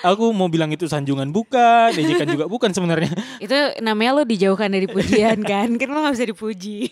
[0.00, 3.12] Aku mau bilang itu sanjungan bukan, ejekan juga bukan sebenarnya.
[3.44, 3.52] Itu
[3.84, 5.68] namanya lo dijauhkan dari pujian kan.
[5.76, 6.88] Kan lo gak bisa dipuji.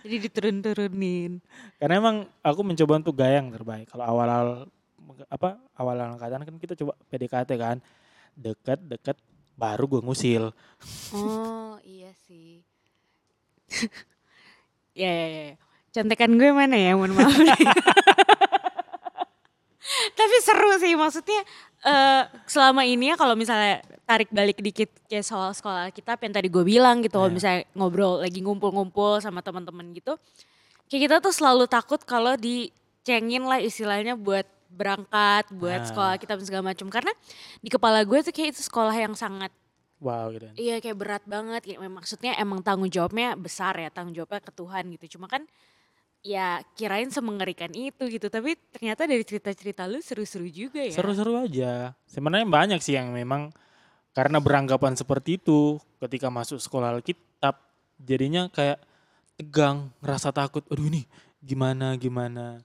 [0.00, 1.36] Jadi diturun-turunin.
[1.76, 3.92] Karena emang aku mencoba untuk gaya yang terbaik.
[3.92, 4.72] Kalau awal-awal
[5.28, 7.76] apa awal angkatan kan kita coba PDKT kan
[8.36, 9.16] deket deket
[9.56, 10.52] baru gue ngusil
[11.10, 12.60] Oh iya sih.
[15.00, 15.54] ya ya ya.
[15.90, 17.32] Contekan gue mana ya mohon maaf.
[17.32, 17.56] nih.
[20.18, 21.40] Tapi seru sih maksudnya
[21.86, 26.48] eh selama ini ya kalau misalnya tarik balik dikit kayak soal sekolah kita yang tadi
[26.50, 27.36] gue bilang gitu kalau Iya.
[27.38, 30.18] misalnya ngobrol lagi ngumpul-ngumpul sama teman-teman gitu
[30.90, 35.88] kayak kita tuh selalu takut kalau dicengin lah istilahnya buat berangkat buat Nah.
[35.88, 37.12] sekolah kita dan segala macam karena
[37.62, 39.50] di kepala gue tuh kayak itu sekolah yang sangat
[39.96, 40.46] wow gitu.
[40.60, 41.62] Iya kayak berat banget.
[41.64, 45.16] Ya, maksudnya emang tanggung jawabnya besar ya, tanggung jawabnya ke Tuhan gitu.
[45.16, 45.48] Cuma kan
[46.20, 48.28] ya kirain semengerikan itu gitu.
[48.28, 50.92] Tapi ternyata dari cerita-cerita lu seru-seru juga ya.
[50.92, 53.54] seru-seru aja sebenarnya banyak sih yang memang
[54.12, 57.56] karena beranggapan seperti itu ketika masuk sekolah Alkitab
[58.00, 58.80] jadinya kayak
[59.36, 61.04] tegang ngerasa takut aduh ini
[61.44, 62.64] gimana gimana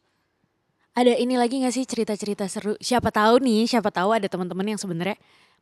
[0.92, 2.76] Ada ini lagi gak sih cerita-cerita seru?
[2.84, 5.16] Siapa tahu nih, siapa tahu ada teman-teman yang sebenarnya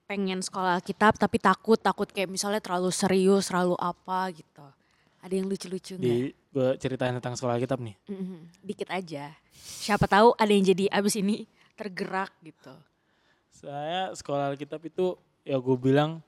[0.09, 4.65] pengen sekolah Alkitab tapi takut, takut kayak misalnya terlalu serius, terlalu apa gitu.
[5.21, 9.37] Ada yang lucu-lucu di gue ceritain tentang sekolah Alkitab nih Mhm, Dikit aja.
[9.53, 11.45] Siapa tahu ada yang jadi abis ini
[11.77, 12.73] tergerak gitu.
[13.53, 15.13] Saya sekolah Alkitab itu
[15.45, 16.25] ya gue bilang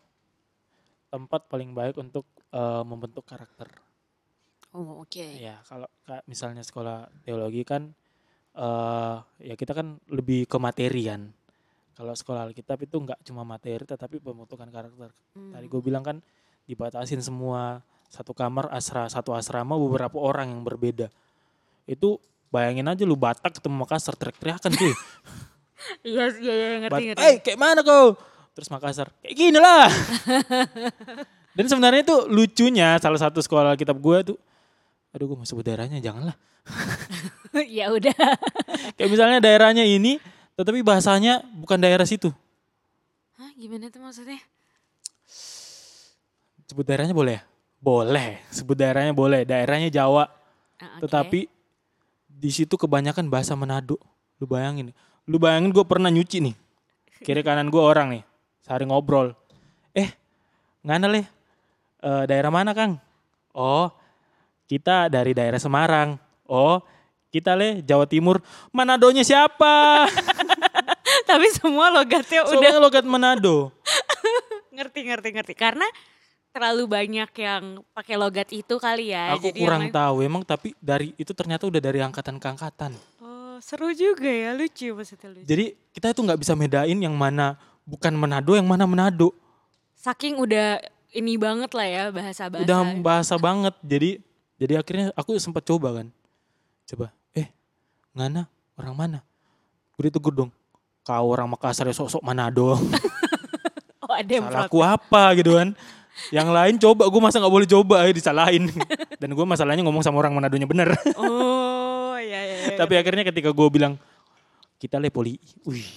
[1.09, 3.65] tempat paling baik untuk eh, membentuk karakter.
[4.77, 5.25] Oh oke.
[5.41, 5.89] Ya kalau
[6.29, 7.97] misalnya sekolah teologi kan
[8.51, 11.31] eh ya kita kan lebih ke materian.
[11.91, 15.11] Kalau sekolah Alkitab itu nggak cuma materi tetapi pembentukan karakter.
[15.35, 15.53] Hmm.
[15.53, 16.17] Tadi gue bilang kan
[16.65, 21.07] dibatasin semua satu kamar asra satu asrama beberapa orang yang berbeda.
[21.87, 22.19] Itu
[22.51, 24.95] bayangin aja lu Batak ketemu Makassar teriak-teriakan cuy.
[26.05, 27.25] Iya, iya, iya, ngerti, ngerti.
[27.25, 28.13] Eh kayak mana kau?
[28.53, 29.89] Terus Makassar, kayak gini lah.
[31.57, 34.37] Dan sebenarnya itu lucunya salah satu sekolah kitab gue tuh,
[35.11, 36.35] aduh gue mau sebut daerahnya janganlah.
[37.67, 38.15] ya udah.
[38.95, 40.17] Kayak misalnya daerahnya ini,
[40.55, 42.31] tetapi bahasanya bukan daerah situ.
[43.35, 44.39] Hah, gimana tuh maksudnya?
[46.67, 47.43] Sebut daerahnya boleh ya?
[47.81, 49.43] Boleh, sebut daerahnya boleh.
[49.43, 50.29] Daerahnya Jawa,
[50.79, 51.07] Ah, oke.
[51.07, 51.39] tetapi
[52.25, 53.97] di situ kebanyakan bahasa Manado.
[54.39, 54.89] Lu bayangin,
[55.29, 56.55] lu bayangin gue pernah nyuci nih.
[57.21, 58.23] Kiri kanan gue orang nih,
[58.65, 59.35] sehari ngobrol.
[59.93, 60.09] Eh,
[60.81, 61.25] ngana leh,
[62.01, 62.97] Eh, daerah mana Kang?
[63.53, 63.93] Oh,
[64.71, 66.15] kita dari daerah Semarang.
[66.47, 66.79] Oh,
[67.27, 68.39] kita leh Jawa Timur.
[68.71, 70.07] Manadonya siapa?
[71.29, 73.75] tapi semua logatnya udah Soalnya logat Manado.
[74.75, 75.83] ngerti ngerti ngerti karena
[76.55, 79.35] terlalu banyak yang pakai logat itu kali ya.
[79.35, 80.15] Aku Jadi kurang yang tahu.
[80.23, 82.95] Emang tapi dari itu ternyata udah dari angkatan ke angkatan.
[83.19, 85.47] Oh, seru juga ya, lucu maksudnya lucu.
[85.47, 89.35] Jadi kita itu nggak bisa bedain yang mana bukan Manado, yang mana Manado.
[89.99, 90.79] Saking udah
[91.11, 92.63] ini banget lah ya bahasa-bahasa.
[92.63, 93.75] Udah bahasa banget.
[93.83, 94.30] Jadi
[94.61, 96.07] jadi akhirnya aku sempat coba kan.
[96.85, 97.49] Coba, eh
[98.13, 98.45] ngana
[98.77, 99.19] orang mana?
[99.97, 100.53] Gue ditegur dong.
[101.01, 102.77] Kau orang Makassar ya sok-sok Manado.
[104.05, 104.93] oh, ada yang Salahku protes.
[105.01, 105.73] apa gitu kan.
[106.29, 108.69] Yang lain coba, gue masa nggak boleh coba ya disalahin.
[109.21, 110.93] Dan gue masalahnya ngomong sama orang Manadonya bener.
[111.17, 112.57] Oh, ya ya.
[112.69, 112.77] ya.
[112.77, 113.97] Tapi akhirnya ketika gue bilang
[114.77, 115.89] kita le poli, wih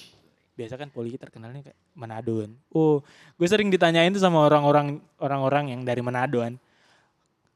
[0.57, 2.57] biasa kan poli terkenalnya kayak Manado kan.
[2.72, 3.05] Oh,
[3.37, 6.57] gue sering ditanyain tuh sama orang-orang orang-orang yang dari Manado kan.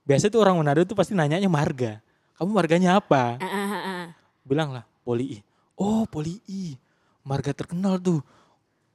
[0.08, 2.00] Biasa tuh orang Manado tuh pasti nanyanya marga.
[2.40, 3.36] Kamu marganya apa?
[3.36, 4.08] Ah.
[4.40, 5.44] Bilang lah poli.
[5.76, 6.40] Oh poli,
[7.20, 8.24] marga terkenal tuh.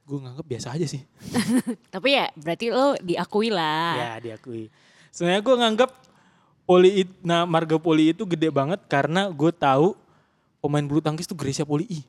[0.04, 1.06] Gue nganggep biasa aja sih.
[1.94, 3.94] Tapi ya berarti lo diakui lah.
[3.94, 4.68] Ya diakui.
[5.14, 5.90] Sebenarnya gue nganggep
[6.66, 9.94] poli, it- nah marga poli itu gede banget karena gue tahu
[10.58, 12.00] pemain bulu tangkis tuh Grecia Poli I.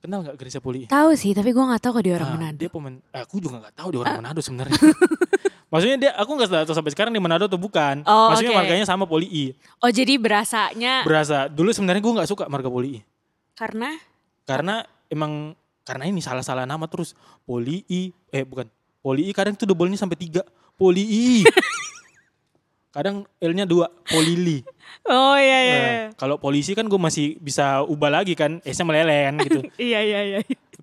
[0.00, 0.86] Kenal nggak Grecia Poli I?
[0.88, 2.58] Tahu sih, tapi gue nggak tahu kalau dia orang Nah, Manado.
[2.60, 4.76] Dia pemain, eh, aku juga nggak tahu dia orang Manado sebenarnya.
[5.70, 8.02] Maksudnya dia, aku nggak tahu sampai sekarang di Manado atau bukan.
[8.02, 8.58] Oh, Maksudnya oke.
[8.58, 9.44] marganya sama Poli I.
[9.78, 13.00] Oh jadi berasanya Berasa, dulu sebenarnya gue nggak suka marga Poli I.
[13.54, 13.94] karena
[14.42, 15.54] Karena emang,
[15.86, 17.14] karena ini salah-salah nama terus.
[17.46, 18.66] Poli I, eh bukan.
[18.98, 20.42] Poli I kadang tuh double-nya sampai tiga.
[20.74, 21.46] Poli I.
[22.90, 24.66] kadang L-nya dua, Polili.
[25.06, 25.78] Oh iya iya.
[25.78, 29.62] Nah, kalau polisi kan gue masih bisa ubah lagi kan, S-nya melelen gitu.
[29.78, 30.38] Iya iya iya.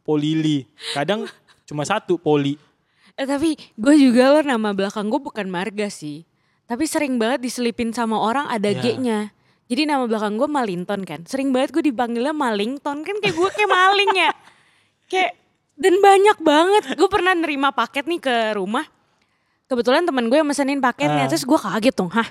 [0.08, 0.63] Polili.
[0.95, 1.28] Kadang
[1.67, 2.56] cuma satu, poli.
[3.17, 6.21] Eh, tapi gue juga lo nama belakang gue bukan Marga sih.
[6.69, 8.77] Tapi sering banget diselipin sama orang ada Ya.
[8.77, 9.19] G-nya.
[9.67, 11.25] Jadi nama belakang gue Malinton kan.
[11.25, 14.32] Sering banget gue dipanggilnya Malington kan kayak gue kayak maling ya.
[15.12, 15.39] Kayak
[15.80, 16.84] dan banyak banget.
[16.99, 18.84] Gue pernah nerima paket nih ke rumah.
[19.71, 21.27] Kebetulan temen gue yang mesenin paketnya.
[21.27, 21.30] Ah.
[21.32, 22.12] Terus gue kaget dong.
[22.12, 22.27] Hah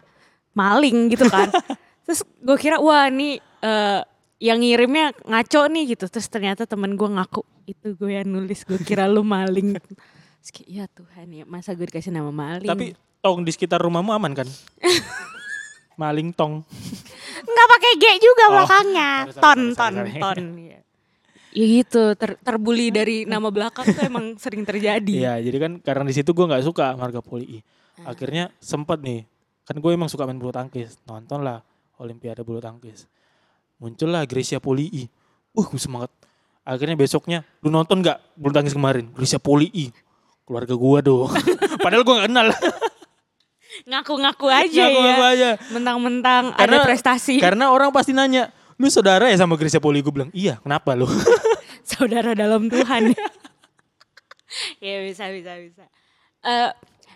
[0.56, 1.48] maling gitu kan.
[2.08, 4.00] Terus gue kira wah ini eh,
[4.40, 6.04] yang ngirimnya ngaco nih gitu.
[6.08, 8.64] Terus ternyata temen gue ngaku itu gue yang nulis.
[8.64, 9.76] Gue kira lu maling.
[10.46, 12.70] Terus kayak, ya Tuhan ya masa gue dikasih nama maling.
[12.70, 14.46] Tapi tong di sekitar rumahmu aman kan?
[15.98, 16.62] Maling tong.
[16.62, 18.50] Enggak nggak pakai G juga Oh.
[18.54, 19.10] belakangnya.
[19.42, 20.38] Ton, ton, ton.
[20.62, 20.78] Iya.
[21.56, 25.10] Ya gitu, ter terbuli dari nama belakang tuh emang sering terjadi.
[25.18, 27.58] Iya, jadi kan karena di situ gue nggak suka marga poli I.
[28.06, 28.14] Ah.
[28.14, 29.26] Akhirnya sempat nih,
[29.66, 31.64] kan gue emang suka main bulu tangkis, nonton lah
[31.98, 33.10] Olimpiade bulu tangkis.
[33.82, 35.10] Muncullah Grecia Poli I.
[35.56, 36.12] Uh, gue semangat.
[36.62, 39.10] Akhirnya besoknya, lu nonton nggak bulu tangkis kemarin?
[39.16, 39.90] Grecia Poli I.
[40.46, 41.30] Keluarga gue dong.
[41.84, 42.46] Padahal gue gak kenal.
[43.84, 45.02] Ngaku-ngaku aja Ngaku ya.
[45.02, 45.48] ngaku aja.
[45.74, 47.42] Mentang-mentang ada prestasi.
[47.42, 50.00] Karena orang pasti nanya, lu saudara ya sama Grecia Poli?
[50.00, 50.62] Gue bilang, iya.
[50.62, 51.10] Kenapa lu?
[51.86, 53.14] Saudara dalam Tuhan.
[54.82, 55.86] ya bisa, bisa, bisa.
[56.42, 56.70] Eh,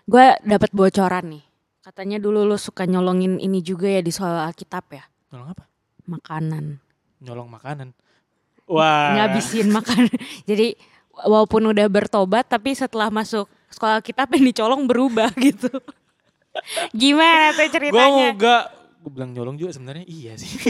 [0.06, 1.42] gue dapat bocoran nih.
[1.82, 5.02] Katanya dulu lu suka nyolongin ini juga ya di soal Alkitab ya.
[5.34, 5.64] Nyolong apa?
[6.06, 6.78] Makanan.
[7.18, 7.88] Nyolong makanan.
[8.70, 9.18] Wah.
[9.18, 10.06] ngabisin makan.
[10.46, 10.78] Jadi
[11.22, 15.68] walaupun udah bertobat tapi setelah masuk sekolah kita yang dicolong berubah gitu.
[16.90, 18.26] Gimana tuh Gue mau ceritanya?
[18.34, 18.62] gak,
[19.00, 20.50] gue bilang nyolong juga sebenarnya iya sih.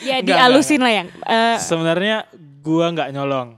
[0.00, 1.08] ya Enggak, dialusin lah yang.
[1.20, 2.16] eh, Sebenarnya
[2.60, 3.48] gua nggak nyolong.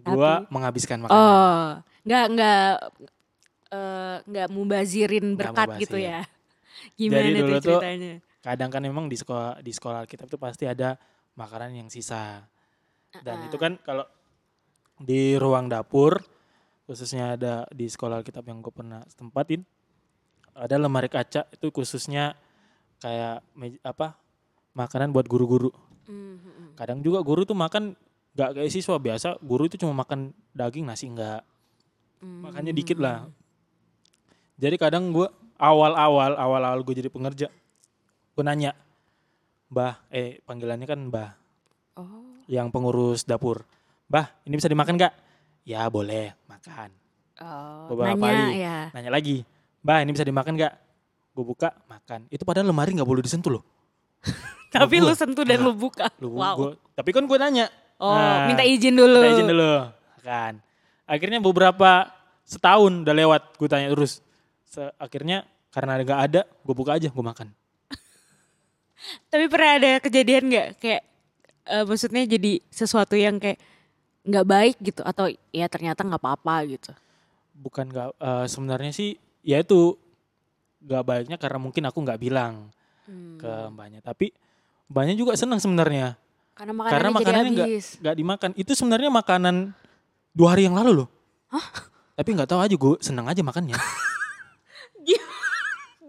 [0.00, 1.16] Gua Tapi- menghabiskan makanan.
[1.16, 1.66] oh,
[2.02, 2.64] nggak nggak
[3.70, 6.10] eh, nggak mubazirin Nggak berkat gitu mubazir.
[6.10, 6.20] ya.
[6.98, 8.12] Gimana Jadi dulu tuh- ceritanya?
[8.40, 10.96] Kadang kan memang di sekolah di sekolah kita tuh pasti ada
[11.34, 12.40] makanan yang sisa.
[13.12, 14.08] Dan itu kan kalau
[15.00, 16.20] di ruang dapur
[16.84, 19.64] khususnya ada di sekolah kitab yang gue pernah tempatin
[20.54, 22.36] ada lemari kaca itu khususnya
[23.00, 23.40] kayak
[23.80, 24.18] apa
[24.76, 25.72] makanan buat guru-guru.
[26.04, 26.76] Hmm.
[26.76, 27.96] Kadang juga guru tuh makan
[28.36, 31.42] nggak kayak siswa biasa, guru itu cuma makan daging nasi enggak.
[32.20, 33.26] Makannya dikit lah.
[34.60, 37.48] Jadi kadang gue awal-awal awal-awal gue jadi pengerja,
[38.36, 38.76] gue nanya,
[39.72, 41.30] Mbah, eh panggilannya kan Mbah,
[41.96, 42.36] Oh.
[42.48, 43.64] yang pengurus dapur.
[44.10, 45.12] Mbah, ini bisa dimakan gak?
[45.62, 46.90] Ya boleh, makan.
[47.40, 48.58] Oh, Beberapa nanya kali.
[48.58, 48.78] ya.
[48.92, 49.36] Nanya lagi,
[49.80, 50.74] Mbah ini bisa dimakan gak?
[51.30, 52.26] Gue buka, makan.
[52.26, 53.64] Itu padahal lemari gak boleh disentuh loh.
[54.74, 56.10] Tapi lu sentuh dan Nah, lu buka.
[56.18, 56.54] Lu, wow.
[56.54, 59.18] gua- tapi kan gue nanya, oh, Nah, minta izin dulu.
[59.18, 59.72] minta izin dulu.
[60.20, 60.52] Makan.
[61.06, 61.90] Akhirnya beberapa
[62.44, 64.20] setahun udah lewat, gue tanya terus.
[64.66, 67.48] Se- akhirnya karena gak ada, gue buka aja, gue makan.
[69.32, 71.02] Tapi pernah ada kejadian nggak kayak
[71.66, 73.58] eh, maksudnya jadi sesuatu yang kayak
[74.20, 76.92] nggak baik gitu atau ya ternyata nggak apa-apa gitu.
[77.56, 79.96] bukan nggak eh, sebenarnya sih ya itu
[80.80, 82.72] nggak baiknya karena mungkin aku nggak bilang
[83.10, 83.42] Hmm.
[83.42, 84.00] ke mbaknya.
[84.06, 84.30] Tapi
[84.86, 86.14] mbaknya juga senang sebenarnya.
[86.54, 87.68] Karena makanannya, karena makanannya jadi nggak
[88.06, 88.50] nggak dimakan.
[88.54, 89.74] Itu sebenarnya makanan
[90.30, 91.08] dua hari yang lalu loh.
[92.14, 93.74] Tapi nggak tahu aja gue senang aja makannya.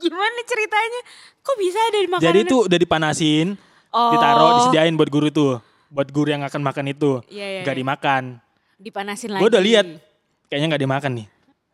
[0.01, 1.01] Gimana ceritanya?
[1.41, 2.25] Kok bisa ada di makanan?
[2.25, 3.47] jadi itu udah dipanasin
[3.93, 5.57] oh, ditaruh disediain buat guru tuh
[5.91, 7.81] buat guru yang akan makan itu Iya, iya, nggak iya.
[7.83, 8.23] dimakan
[8.77, 9.41] dipanasin lagi.
[9.41, 9.85] gue udah lihat
[10.47, 11.27] kayaknya nggak dimakan nih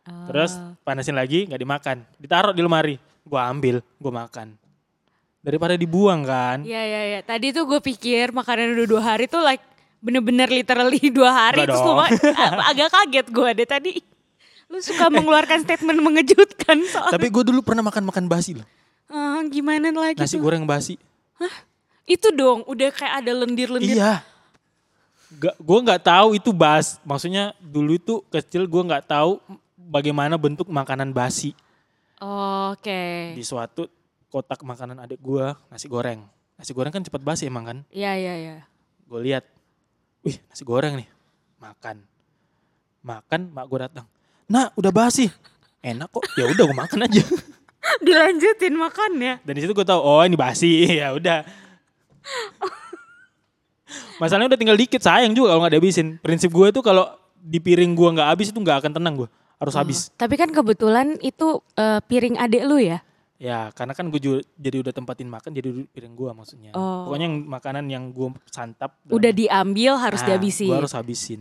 [0.04, 0.24] Oh.
[0.24, 4.56] terus panasin lagi nggak dimakan ditaruh di lemari gue ambil gue makan
[5.38, 7.20] daripada dibuang kan Iya iya iya.
[7.20, 9.60] Tadi tuh gue pikir makanan udah dua hari tuh like
[9.98, 11.92] bener-bener literally dua hari Enggak terus lu
[12.72, 13.92] agak kaget gue deh tadi.
[14.66, 18.64] Lu suka mengeluarkan statement mengejutkan soal tapi gue dulu pernah makan makan basi loh
[19.08, 20.42] Ah, gimana lagi nasi tuh?
[20.42, 20.96] goreng basi
[22.08, 24.00] Itu dong, udah kayak ada lendir-lendir.
[24.00, 24.24] Iya.
[25.28, 26.96] Gak, gue nggak tahu itu bas.
[27.04, 29.36] Maksudnya dulu itu kecil gue nggak tahu
[29.76, 31.52] bagaimana bentuk makanan basi
[32.20, 33.32] Oke.
[33.32, 33.88] di suatu
[34.28, 36.24] kotak makanan adik gue nasi goreng.
[36.56, 37.78] Nasi goreng kan cepat basi emang kan.
[37.92, 38.56] Iya iya iya.
[39.08, 39.44] Gue lihat,
[40.20, 41.08] wih nasi goreng nih,
[41.56, 42.04] makan,
[43.00, 44.06] makan, mak gue datang.
[44.48, 45.32] Nah udah basi,
[45.80, 46.24] enak kok.
[46.36, 47.22] Ya udah gue makan aja.
[48.04, 49.40] Dilanjutin makannya.
[49.46, 50.84] Dan di situ gue tahu, oh ini basi.
[51.00, 51.67] ya udah.
[54.18, 56.08] Masalahnya udah tinggal dikit, sayang juga kalau nggak dihabisin.
[56.20, 59.28] Prinsip gue tuh kalau di piring gue nggak habis itu nggak akan tenang gue.
[59.58, 59.98] Harus habis.
[60.14, 63.00] Tapi kan kebetulan itu eh, piring adik lu ya.
[63.38, 66.70] Ya karena kan gue juga jadi udah tempatin makan jadi piring gue maksudnya.
[66.74, 67.06] Oh.
[67.06, 68.98] Pokoknya yang makanan yang gue santap.
[69.00, 70.68] dan- Udah diambil harus Nah, dihabisin.
[70.68, 71.40] Gue harus habisin.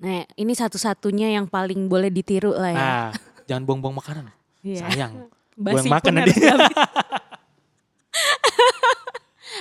[0.00, 2.80] Nah, ini satu-satunya yang paling boleh ditiru lah ya.
[2.80, 3.06] Nah
[3.44, 4.24] jangan buang-buang makanan.
[4.64, 4.88] Iya.
[4.88, 5.12] Sayang.
[5.54, 6.32] Basi yang makan nanti.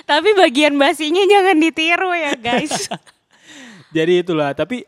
[0.03, 2.91] Tapi bagian basinya jangan ditiru ya guys.
[3.95, 4.51] jadi itulah.
[4.51, 4.83] Tapi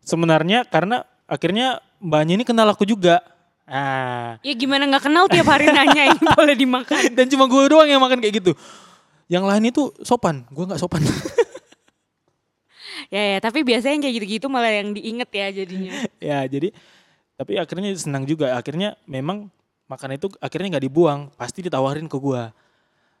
[0.00, 3.20] sebenarnya karena akhirnya mbaknya ini kenal aku juga.
[3.64, 4.36] Ah.
[4.44, 7.16] ya gimana nggak kenal tiap hari nanya ini boleh dimakan.
[7.16, 8.52] Dan cuma gue doang yang makan kayak gitu.
[9.24, 11.00] Yang lain itu sopan, gue nggak sopan.
[13.12, 15.92] Ya ya, tapi biasanya yang kayak gitu-gitu malah yang diinget ya jadinya.
[16.32, 16.74] ya jadi,
[17.36, 18.56] tapi akhirnya senang juga.
[18.56, 19.50] Akhirnya memang
[19.90, 22.42] makan itu akhirnya nggak dibuang, pasti ditawarin ke gue.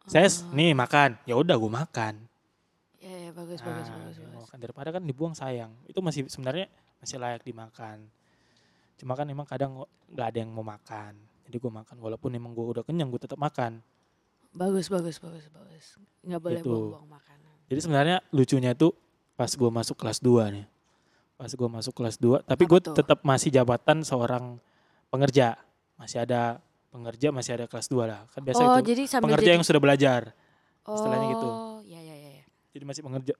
[0.04, 1.16] Ses, nih makan.
[1.24, 2.14] Ya udah gue makan.
[3.00, 4.16] Ya, ya bagus Nah, bagus bagus.
[4.20, 4.40] bagus.
[4.44, 4.58] makan.
[4.60, 5.72] Daripada kan dibuang sayang.
[5.84, 8.04] Itu masih sebenarnya masih layak dimakan.
[8.96, 11.16] Cuma kan emang kadang nggak ada yang mau makan.
[11.44, 13.80] Jadi gue makan walaupun emang gue udah kenyang gue tetap makan.
[14.54, 15.84] Bagus, bagus, bagus, bagus.
[16.22, 16.68] Nggak boleh Gitu.
[16.70, 17.52] buang-buang makanan.
[17.68, 18.92] Jadi sebenarnya lucunya itu
[19.34, 20.66] pas gue masuk kelas 2 nih.
[21.34, 24.62] Pas gue masuk kelas 2, tapi gue tetap masih jabatan seorang
[25.10, 25.58] pengerja.
[25.98, 26.62] Masih ada
[26.94, 28.30] pengerja, masih ada kelas 2 lah.
[28.30, 30.30] Kan biasa oh, itu jadi pengerja jadi, yang sudah belajar.
[30.84, 31.48] istilahnya gitu.
[31.48, 32.30] Oh, ya, ya, ya.
[32.38, 32.44] ya.
[32.70, 33.34] Jadi masih pengerja.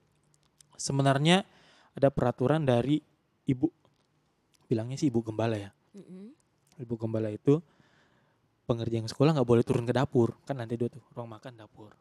[0.75, 1.47] Sebenarnya
[1.95, 2.99] ada peraturan dari
[3.47, 3.71] ibu,
[4.67, 5.71] bilangnya sih ibu gembala ya.
[5.95, 6.35] Mm-mm.
[6.83, 7.63] Ibu gembala itu
[8.67, 10.35] pengerja yang sekolah nggak boleh turun ke dapur.
[10.43, 11.95] Kan nanti dua tuh, ruang makan dapur.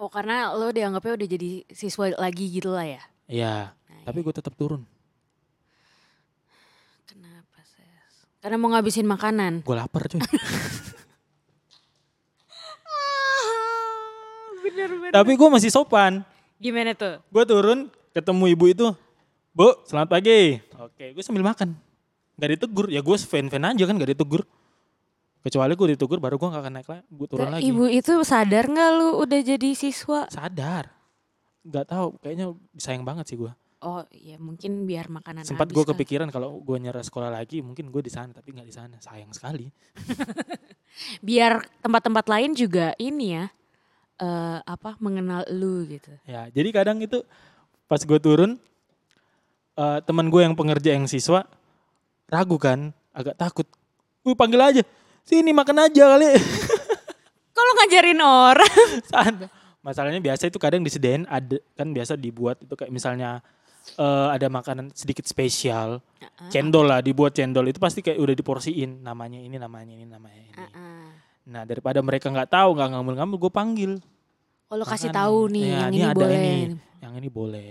[0.00, 3.02] Oh, karena lo dianggapnya udah jadi siswa lagi gitu lah ya.
[3.28, 4.80] Iya, Nah, tapi gue tetap turun.
[7.04, 8.29] Kenapa, Ses?
[8.40, 9.60] Karena mau ngabisin makanan.
[9.60, 10.16] Gue lapar coy.
[14.64, 15.12] bener, bener.
[15.12, 16.24] tapi gue masih sopan.
[16.56, 17.20] Gimana tuh?
[17.28, 18.86] Gue turun ketemu ibu itu.
[19.52, 20.56] Bu, selamat pagi.
[20.80, 21.76] Oke, gue sambil makan.
[22.40, 22.88] Gak ditegur.
[22.88, 24.48] Ya gue fan-fan aja kan gak ditegur.
[25.44, 27.04] Kecuali gue ditegur baru gue gak akan naik lagi.
[27.12, 27.68] Gue turun lagi.
[27.68, 30.32] Ibu itu sadar nggak lu udah jadi siswa?
[30.32, 30.88] Sadar.
[31.68, 32.16] Gak tahu.
[32.24, 33.52] Kayaknya sayang banget sih gue.
[33.80, 38.04] Oh, ya mungkin biar makanan Sempat gue kepikiran kalau gue nyerah sekolah lagi mungkin gue
[38.04, 38.96] di sana tapi nggak di sana.
[39.00, 39.72] Sayang sekali.
[41.26, 43.48] Biar tempat-tempat lain juga ini ya.
[44.20, 46.12] eh apa mengenal lu gitu.
[46.28, 47.24] Ya, jadi kadang itu
[47.88, 48.60] pas gue turun
[49.80, 51.48] eh teman gue yang pengerja yang siswa
[52.28, 53.64] ragu kan, agak takut.
[54.20, 54.82] Gue panggil aja,
[55.24, 56.36] sini makan aja kali.
[57.56, 58.76] Kalau ngajarin orang.
[59.08, 59.48] Santai.
[59.80, 63.40] Masalahnya biasa itu kadang disediain ada kan biasa dibuat itu kayak misalnya
[63.98, 66.00] eh, ada makanan sedikit spesial,
[66.48, 70.56] cendol lah dibuat cendol itu pasti kayak udah diporsiin namanya ini namanya ini namanya ini.
[70.56, 71.02] Heeh.
[71.50, 73.92] Nah daripada mereka nggak tahu nggak ngambil-ngambil gue panggil.
[74.70, 76.38] Oh, lo kasih tahu nih Ya, yang ini ini, boleh.
[76.38, 76.76] ini.
[77.02, 77.70] Yang ini boleh.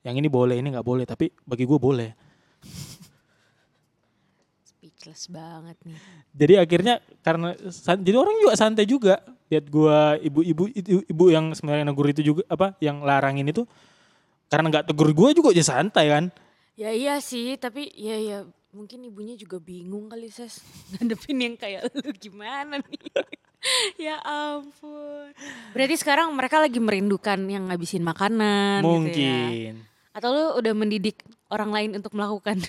[0.00, 1.04] Yang ini boleh, ini nggak boleh.
[1.04, 2.10] Tapi bagi gue boleh.
[4.64, 5.98] Speechless banget nih.
[6.32, 7.52] Jadi akhirnya karena
[8.00, 9.20] jadi orang juga santai juga.
[9.52, 10.64] Lihat gue ibu-ibu
[11.06, 13.62] ibu yang sebenarnya negur itu juga apa yang larangin itu
[14.46, 16.24] karena nggak tegur gue juga aja santai kan.
[16.76, 18.38] Ya iya sih, tapi ya ya
[18.76, 20.60] mungkin ibunya juga bingung kali ses
[20.92, 23.00] ngadepin yang kayak lu gimana nih.
[24.06, 25.32] ya ampun.
[25.72, 29.48] Berarti sekarang mereka lagi merindukan yang ngabisin makanan gitu ya.
[29.48, 29.72] Mungkin.
[30.12, 32.60] Atau lu udah mendidik orang lain untuk melakukan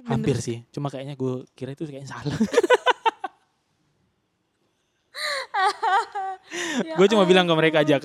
[0.00, 0.64] Hampir sih.
[0.72, 2.40] Cuma kayaknya gue kira itu kayaknya salah.
[6.82, 8.00] Ya gue cuma bilang ke mereka aja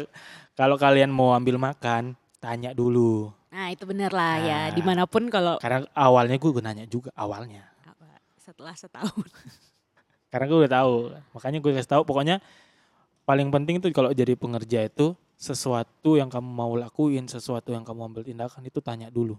[0.54, 2.14] kalau kalian mau ambil makan
[2.46, 3.34] tanya dulu.
[3.50, 4.76] Nah itu bener lah ya, Nah.
[4.76, 7.66] di mana pun kalau Karena awalnya gue nanya juga awalnya.
[7.82, 9.26] apa, setelah setahun.
[10.32, 10.94] Karena gue udah tahu.
[11.34, 12.38] Makanya gue kasih tahu pokoknya
[13.26, 18.14] paling penting tuh kalau jadi pengerja itu sesuatu yang kamu mau lakuin, sesuatu yang kamu
[18.14, 19.36] ambil tindakan itu tanya dulu.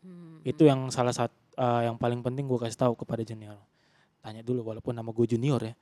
[0.00, 3.58] Hmm, Itu yang salah satu yang paling penting gue kasih tahu kepada junior.
[4.22, 5.74] Tanya dulu walaupun nama gue junior ya.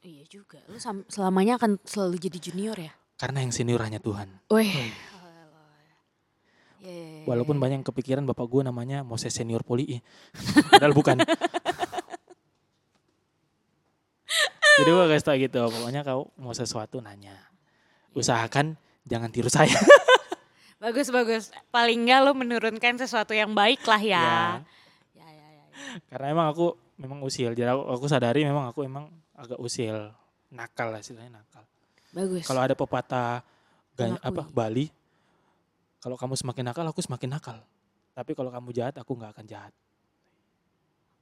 [0.00, 0.78] Iya juga, lu
[1.10, 2.92] selamanya akan selalu jadi junior ya?
[3.16, 4.28] Karena yang senior hanya Tuhan.
[4.48, 4.92] Wih.
[6.86, 7.62] Ya, ya, ya, Walaupun ya.
[7.66, 9.98] banyak kepikiran bapak gue namanya Moses senior poli.
[10.70, 11.18] Padahal bukan.
[14.76, 17.34] Jadi gue kasih tau gitu, pokoknya kau mau sesuatu nanya.
[18.14, 19.72] Usahakan jangan tiru saya.
[20.76, 21.48] Bagus bagus.
[21.72, 24.20] Paling enggak lo menurunkan sesuatu yang baik lah ya.
[24.20, 24.36] Ya.
[25.16, 25.64] Ya ya ya.
[25.64, 25.64] ya.
[26.12, 27.56] Karena emang aku memang usil.
[27.56, 30.12] Jadi aku, aku sadari memang aku emang agak usil.
[30.52, 31.64] Nakal lah istilahnya nakal.
[32.12, 32.44] Bagus.
[32.44, 33.40] Kalau ada pepatah
[33.96, 34.20] Mengakui.
[34.20, 34.84] apa Bali,
[36.06, 37.58] kalau kamu semakin nakal aku semakin nakal.
[38.14, 39.74] Tapi kalau kamu jahat aku nggak akan jahat.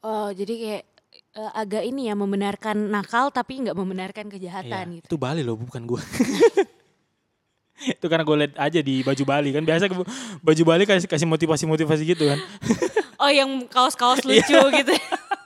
[0.04, 0.82] Oh jadi kayak
[1.40, 5.06] eh, agak ini ya membenarkan nakal tapi nggak membenarkan Iya, kejahatan gitu.
[5.08, 6.02] Itu Bali loh bukan gue.
[7.96, 10.08] itu karena gue liat aja di baju Bali kan biasa ke-
[10.44, 12.36] baju Bali kasih kasih motivasi motivasi gitu kan.
[13.24, 14.44] Oh yang kaos-kaos Iya.
[14.44, 14.92] lucu gitu.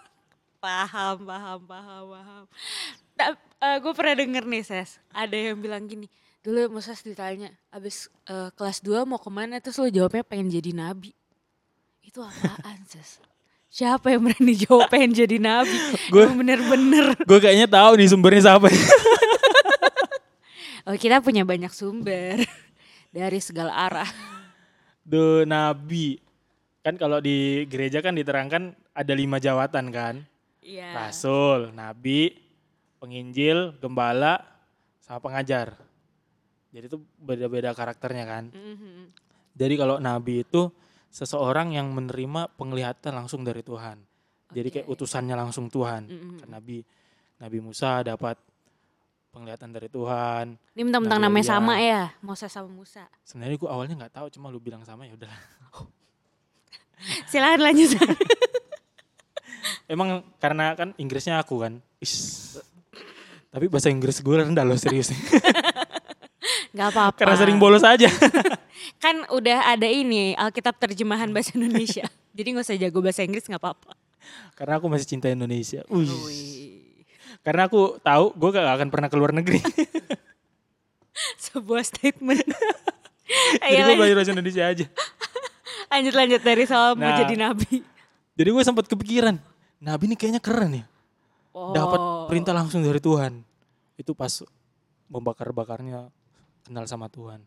[0.64, 2.44] paham paham paham paham.
[3.78, 6.10] gue pernah denger nih ses, ada yang bilang gini.
[6.48, 9.60] Dulu Moses ditanya, abis eh, kelas 2 mau ke mana?
[9.60, 11.12] Terus lo jawabnya pengen jadi nabi.
[12.00, 13.20] Itu apaan ses?
[13.68, 15.76] Siapa yang berani jawab pengen jadi nabi?
[16.08, 17.12] Gue- bener-bener.
[17.28, 18.72] gue kayaknya tahu nih sumbernya siapa.
[20.88, 22.40] Oh kita punya banyak sumber
[23.12, 24.08] dari segala arah.
[25.04, 26.16] The Nabi.
[26.80, 30.24] Kan kalau di gereja kan diterangkan ada lima jawatan kan.
[30.64, 30.96] Iya.
[30.96, 32.40] Rasul, Nabi,
[33.04, 34.40] penginjil, gembala,
[35.04, 35.87] sama pengajar.
[36.78, 38.54] Jadi itu beda-beda karakternya kan.
[39.58, 40.70] Jadi kalau Nabi itu
[41.10, 43.98] seseorang yang menerima penglihatan langsung dari Tuhan.
[44.54, 46.06] Jadi kayak utusannya langsung Tuhan.
[46.06, 46.36] Mhm.
[46.46, 46.86] Kan Nabi
[47.42, 48.38] Nabi Musa dapat
[49.34, 50.54] penglihatan dari Tuhan.
[50.78, 51.54] Ini mentang-mentang namanya Elia.
[51.58, 53.10] sama ya, Moses sama Musa.
[53.26, 55.34] Sebenarnya gue awalnya nggak tahu, cuma lu bilang sama ya udah.
[57.30, 57.90] Silahkan lanjut.
[59.92, 61.82] Emang karena kan Inggrisnya aku kan.
[61.98, 62.54] Is.
[63.50, 65.10] Tapi bahasa Inggris gue rendah loh serius.
[66.72, 67.18] Gak apa-apa.
[67.18, 68.08] Karena sering bolos aja.
[69.02, 72.06] Kan udah ada ini Alkitab terjemahan bahasa Indonesia.
[72.36, 73.92] Jadi gak usah jago bahasa Inggris gak apa-apa.
[74.54, 75.82] Karena aku masih cinta Indonesia.
[75.88, 76.06] Wih.
[76.06, 77.06] Wih.
[77.40, 79.62] Karena aku tahu gue gak akan pernah keluar negeri.
[81.48, 82.44] Sebuah statement.
[83.58, 84.86] Jadi gue lanjut, belajar bahasa Indonesia aja.
[85.88, 87.16] lanjut lanjut dari soal mau Nah.
[87.16, 87.80] jadi nabi.
[88.38, 89.40] Jadi gue sempat kepikiran,
[89.82, 90.86] Nabi ini kayaknya keren ya.
[91.50, 91.74] Oh.
[91.74, 92.00] Dapat
[92.30, 93.42] perintah langsung dari Tuhan.
[93.98, 94.30] Itu pas
[95.10, 96.12] membakar-bakarnya
[96.68, 97.40] kenal sama Tuhan.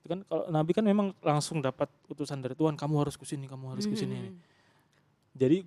[0.00, 3.44] Itu kan kalau Nabi kan memang langsung dapat utusan dari Tuhan, kamu harus ke sini,
[3.44, 4.16] kamu harus ke sini.
[4.16, 4.40] Hmm.
[5.36, 5.62] Jadi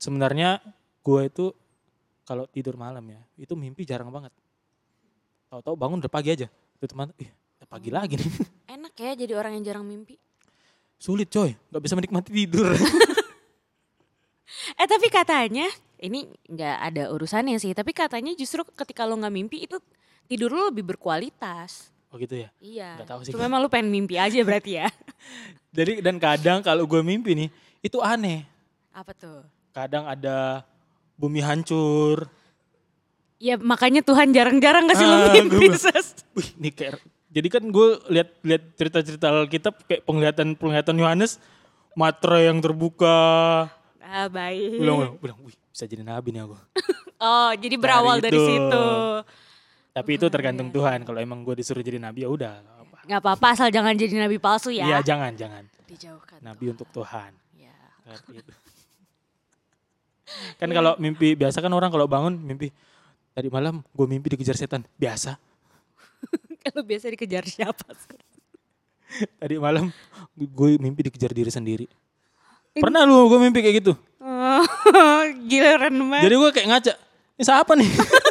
[0.00, 0.58] sebenarnya
[1.04, 1.52] gue itu
[2.24, 4.32] kalau tidur malam ya, itu mimpi jarang banget.
[5.52, 6.48] Tahu-tahu bangun udah pagi aja.
[6.80, 7.28] Itu teman, ih,
[7.60, 8.32] udah pagi lagi nih.
[8.74, 10.16] Enak ya jadi orang yang jarang mimpi.
[10.96, 12.72] Sulit coy, nggak bisa menikmati tidur.
[14.76, 15.64] Eh tapi katanya
[16.02, 17.72] ini nggak ada urusannya sih.
[17.72, 19.78] Tapi katanya justru ketika lo nggak mimpi itu
[20.24, 21.90] tidur lo lebih berkualitas.
[22.08, 22.48] oh gitu ya.
[22.58, 23.00] Iya.
[23.00, 23.32] Nggak tahu sih.
[23.32, 24.88] Cuma emang lo pengen mimpi aja berarti ya.
[25.76, 27.48] Jadi dan kadang kalau gue mimpi nih,
[27.80, 28.44] itu aneh.
[28.92, 29.40] Apa tuh?
[29.72, 30.60] Kadang ada
[31.14, 32.28] bumi hancur.
[33.38, 35.66] Ya makanya Tuhan jarang-jarang kasih lo Ah, mimpi.
[35.66, 36.20] gua- Sas.
[36.32, 41.40] Wih, ini kayak jadi kan gue lihat lihat cerita-cerita Alkitab kayak penglihatan penglihatan Yohanes
[41.92, 43.16] matra yang terbuka.
[43.98, 44.76] Ah baik.
[44.76, 46.56] Bilang, bilang, wih bisa jadi nabi nih aku.
[47.16, 48.42] Oh jadi berawal dari, itu.
[48.44, 48.86] situ.
[49.92, 51.04] Tapi itu tergantung Tuhan.
[51.04, 52.64] Kalau emang gue disuruh jadi nabi ya udah.
[53.04, 54.88] Nggak apa-apa asal jangan jadi nabi palsu ya.
[54.88, 55.64] Iya jangan jangan.
[55.84, 56.38] Dijauhkan.
[56.40, 57.34] Nabi untuk Tuhan.
[57.60, 57.76] Ya.
[60.56, 62.72] Kan kalau mimpi biasa kan orang kalau bangun mimpi
[63.36, 65.36] tadi malam gue mimpi dikejar setan biasa.
[66.62, 67.82] Kalau biasa dikejar siapa?
[69.42, 69.90] Tadi malam
[70.38, 71.90] gue mimpi dikejar diri sendiri.
[72.72, 73.92] Pernah lu gue mimpi kayak gitu.
[74.92, 76.22] Oh, gila keren banget.
[76.26, 76.92] Jadi gue kayak ngaca.
[77.38, 77.90] Ini siapa nih?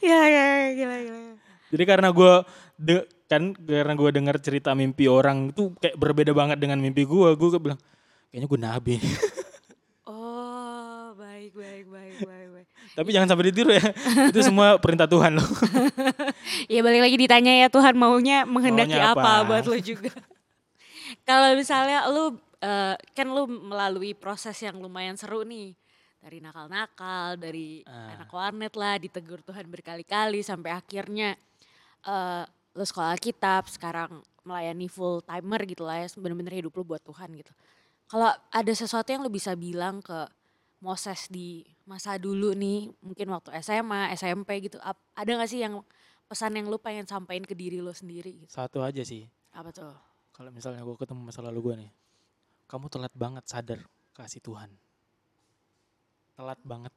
[0.00, 1.20] Ya, ya, ya, gila, gila.
[1.70, 2.32] Jadi karena gue
[2.80, 7.28] de- kan karena gue dengar cerita mimpi orang itu kayak berbeda banget dengan mimpi gue.
[7.38, 7.78] Gue bilang
[8.32, 8.94] kayaknya gue nabi.
[10.10, 12.66] Oh, baik, baik, baik, baik, baik.
[12.98, 13.94] Tapi jangan sampai ditiru ya.
[14.26, 15.46] itu semua perintah Tuhan loh.
[16.72, 19.22] Ya balik lagi ditanya ya Tuhan maunya menghendaki Maunya apa?
[19.22, 19.46] apa?
[19.46, 20.10] buat lo juga.
[21.28, 25.78] Kalau misalnya lu eh, kan lu melalui proses yang lumayan seru nih.
[26.20, 28.12] Dari nakal-nakal, dari Ah.
[28.20, 31.32] anak warnet lah, ditegur Tuhan berkali-kali sampai akhirnya
[32.04, 32.44] eh
[32.76, 37.34] lu sekolah kitab, sekarang melayani full timer gitu lah ya, bener-bener hidup lu buat Tuhan
[37.34, 37.52] gitu.
[38.06, 40.28] Kalau ada sesuatu yang lu bisa bilang ke
[40.80, 45.84] Moses di masa dulu nih, mungkin waktu SMA, SMP gitu, ada gak sih yang
[46.24, 48.50] pesan yang lu pengen sampaikan ke diri lu sendiri gitu?
[48.54, 49.26] Satu aja sih.
[49.52, 49.92] Apa tuh?
[50.32, 51.90] Kalau misalnya gue ketemu masa lalu gue nih.
[52.70, 53.82] Kamu telat banget sadar
[54.14, 54.70] kasih Tuhan.
[56.40, 56.92] Telat banget.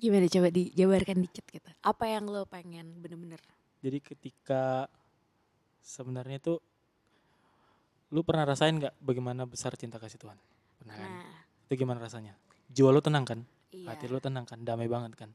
[0.00, 1.68] Gimana coba dijabarkan dikit gitu.
[1.84, 3.36] Apa yang lo pengen bener-bener?
[3.84, 4.88] Jadi ketika
[5.84, 6.56] sebenarnya itu
[8.08, 10.40] lu pernah rasain nggak bagaimana besar cinta kasih Tuhan?
[10.80, 11.10] Pernah kan?
[11.12, 11.36] Nah,
[11.68, 12.32] Itu gimana rasanya?
[12.72, 13.44] Jiwa lu tenang kan?
[13.68, 13.92] iya.
[13.92, 14.64] Hati lu tenang kan?
[14.64, 15.28] Damai banget kan?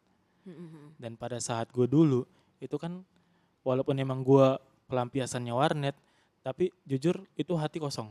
[0.49, 0.97] Mm-mm.
[0.97, 2.25] Dan pada saat gue dulu
[2.57, 3.05] itu kan
[3.61, 4.57] walaupun emang gue
[4.89, 5.93] pelampiasannya warnet,
[6.41, 8.09] tapi jujur itu hati kosong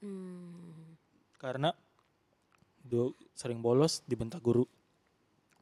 [0.00, 0.96] Hmm.
[1.36, 1.76] karena
[2.90, 4.66] gue sering bolos dibentak guru.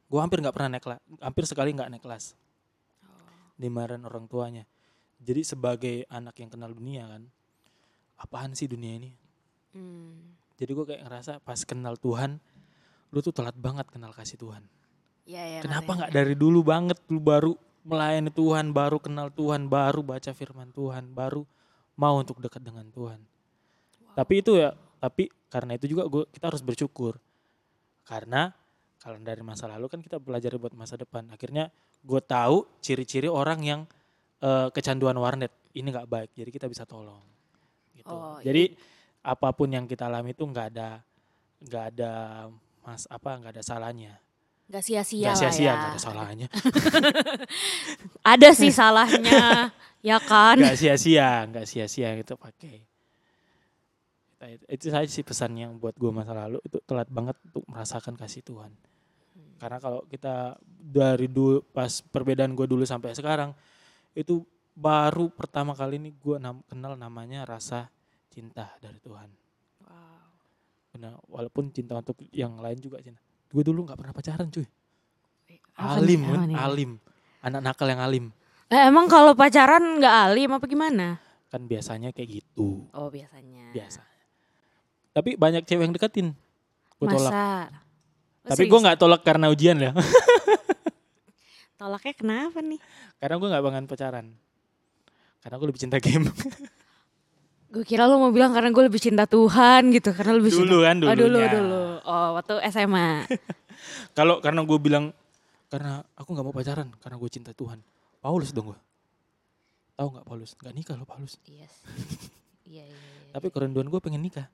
[0.09, 2.33] Gue hampir nggak pernah naik kelas, hampir sekali nggak naik kelas.
[3.61, 4.65] Dimarahin orang tuanya.
[5.21, 7.29] Jadi sebagai anak yang kenal dunia kan,
[8.17, 9.11] apaan sih dunia ini?
[9.77, 10.33] Hmm.
[10.57, 12.41] Jadi gue kayak ngerasa pas kenal Tuhan,
[13.13, 14.65] lu tuh telat banget kenal kasih Tuhan.
[15.29, 17.53] Ya, ya, Kenapa nggak dari dulu banget lu baru
[17.85, 21.45] melayani Tuhan, baru kenal Tuhan, baru baca firman Tuhan, baru
[21.93, 23.21] mau untuk dekat dengan Tuhan.
[24.17, 27.17] Tapi itu ya, tapi karena itu juga gua, kita harus bersyukur.
[28.03, 28.51] Karena
[28.99, 31.31] kalau dari masa lalu kan kita belajar buat masa depan.
[31.31, 31.71] Akhirnya
[32.03, 33.81] gue tahu ciri-ciri orang yang
[34.43, 37.23] eh, kecanduan warnet ini nggak baik, jadi kita bisa tolong.
[37.95, 38.11] Gitu.
[38.11, 38.75] Oh, jadi
[39.23, 41.03] apa pun yang kita alami itu nggak ada
[41.59, 42.11] nggak ada
[42.83, 44.13] mas apa nggak ada salahnya.
[44.69, 45.73] Gak sia-iya Nggak sia-sia, ya.
[45.73, 46.47] nggak ada salahnya.
[48.37, 49.73] Ada sih salahnya,
[50.05, 50.61] ya kan?
[50.61, 52.85] Nggak sia-sia, nggak sia-sia gitu pakai.
[54.39, 57.63] Nah, itu- Itu saja sih pesan yang buat gue masa lalu itu telat banget untuk
[57.67, 58.71] merasakan kasih Tuhan.
[59.59, 63.51] Karena kalau kita dari dulu pas perbedaan gue dulu sampai sekarang
[64.15, 64.39] itu
[64.71, 67.91] baru pertama kali ini gue kenal namanya rasa
[68.31, 69.27] cinta dari Tuhan.
[69.83, 70.23] Wow.
[70.95, 73.19] Benar, walaupun cinta untuk yang lain juga cinta.
[73.51, 74.63] Gue dulu nggak pernah pacaran cuy.
[75.75, 76.55] Apa alim nih, kan, nih?
[76.55, 76.91] alim.
[77.43, 78.25] Anak nakal yang alim.
[78.71, 81.19] Eh, emang kalau pacaran nggak alim apa gimana?
[81.51, 82.87] Kan biasanya kayak gitu.
[82.95, 83.75] Oh biasanya.
[83.75, 83.99] biasa.
[85.13, 86.27] Tapi banyak cewek yang deketin.
[86.99, 87.31] Gue tolak.
[87.31, 87.47] Masa?
[88.45, 89.91] Oh, Tapi gue nggak tolak karena ujian ya.
[91.79, 92.81] Tolaknya kenapa nih?
[93.23, 94.25] karena gue nggak banget pacaran.
[95.39, 96.27] Karena gue lebih cinta game.
[97.69, 100.65] Gue kira lu mau bilang karena gue lebih cinta Tuhan gitu, karena lebih cinta.
[100.65, 101.83] dulu kan Oh dulu dulu.
[102.01, 103.29] Oh waktu SMA.
[104.17, 105.13] Kalau karena gue bilang
[105.69, 107.77] karena aku nggak mau pacaran karena gue cinta Tuhan.
[108.25, 108.79] Paulus dong gue.
[109.93, 110.57] Tahu nggak Paulus?
[110.57, 111.37] Nggak nikah loh Paulus.
[111.45, 111.69] Iya.
[112.65, 112.97] Iya iya.
[112.97, 113.31] iya.
[113.37, 114.49] Tapi kerinduan gue pengen nikah.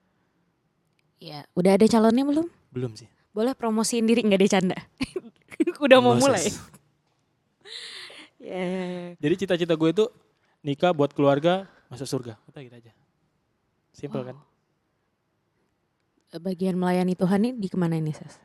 [1.20, 1.47] Iya.
[1.55, 2.47] Udah ada calonnya belum?
[2.72, 3.07] Belum sih.
[3.36, 4.78] Boleh promosiin diri nggak deh canda?
[5.86, 6.24] Udah mau Proses.
[6.24, 6.43] mulai.
[8.45, 9.18] Ya.
[9.18, 10.05] Jadi cita-cita gue itu
[10.61, 12.38] nikah buat keluarga masuk surga.
[12.45, 12.93] Udah gitu aja.
[13.89, 14.38] Simpel kan?
[16.38, 18.38] Bagian melayani Tuhan ini di ke mana ini Ses?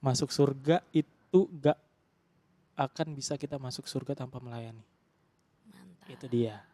[0.00, 1.76] Masuk surga itu gak
[2.80, 4.80] akan bisa kita masuk surga tanpa melayani.
[5.68, 6.08] Mantap.
[6.08, 6.64] Itu dia.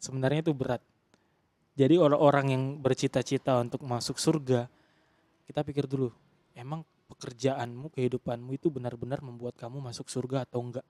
[0.00, 0.80] Sebenarnya itu berat.
[1.72, 4.68] Jadi orang-orang yang bercita-cita untuk masuk surga,
[5.48, 6.12] kita pikir dulu,
[6.52, 10.84] emang pekerjaanmu, kehidupanmu itu benar-benar membuat kamu masuk surga atau enggak?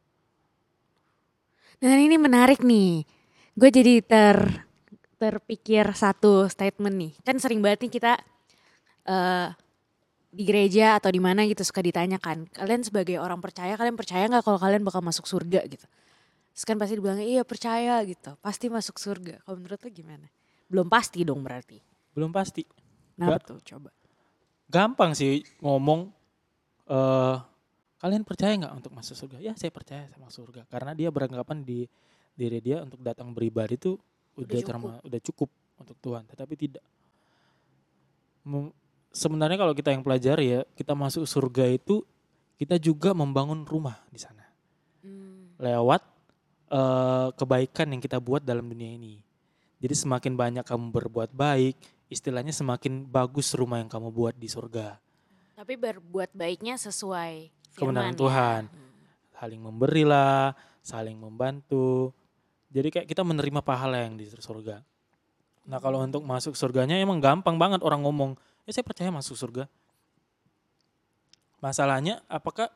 [1.83, 3.07] Nah ini menarik nih.
[3.55, 4.67] Gue jadi ter
[5.19, 7.13] terpikir satu statement nih.
[7.23, 8.13] Kan sering banget nih kita
[9.07, 9.49] eh
[10.33, 12.49] di gereja atau di mana gitu suka ditanyakan.
[12.51, 15.85] Kalian sebagai orang percaya, kalian percaya nggak kalau kalian bakal masuk surga gitu?
[16.57, 18.35] Terus kan pasti dibilang iya percaya gitu.
[18.41, 19.45] Pasti masuk surga.
[19.45, 20.27] Kalau menurut lo gimana?
[20.73, 21.77] Belum pasti dong berarti.
[22.17, 22.65] Belum pasti.
[23.21, 23.45] Nggak.
[23.45, 23.93] tuh coba?
[24.73, 26.09] Gampang sih ngomong,
[26.89, 27.37] eh
[28.01, 29.37] kalian percaya nggak untuk masuk surga?
[29.39, 30.65] Ya saya percaya sama surga.
[30.67, 31.85] Karena dia beranggapan di
[32.33, 34.01] diri dia untuk datang beribadah itu
[34.35, 36.25] udah, Udah terma- udah cukup untuk Tuhan.
[36.25, 36.85] Tetapi tidak.
[38.43, 38.73] Mem-
[39.13, 42.01] sebenarnya kalau kita yang pelajari ya, kita masuk surga itu
[42.57, 44.43] kita juga membangun rumah di sana
[45.05, 45.53] Hmm.
[45.61, 46.01] lewat
[46.73, 49.21] eh, kebaikan yang kita buat dalam dunia ini.
[49.83, 51.75] Jadi semakin banyak kamu berbuat baik,
[52.07, 54.95] istilahnya semakin bagus rumah yang kamu buat di surga.
[55.59, 58.21] Tapi berbuat baiknya sesuai Kebenaran firman ya.
[58.23, 58.63] Tuhan.
[58.71, 58.91] Hmm.
[59.43, 60.55] Saling memberilah,
[60.87, 62.15] saling membantu.
[62.71, 64.87] Jadi kayak kita menerima pahala yang di surga.
[65.67, 69.67] Nah kalau untuk masuk surganya emang gampang banget orang ngomong, ya saya percaya masuk surga.
[71.59, 72.71] Masalahnya apakah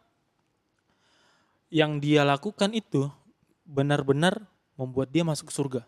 [1.71, 3.07] yang dia lakukan itu
[3.63, 4.43] benar-benar
[4.75, 5.87] membuat dia masuk surga?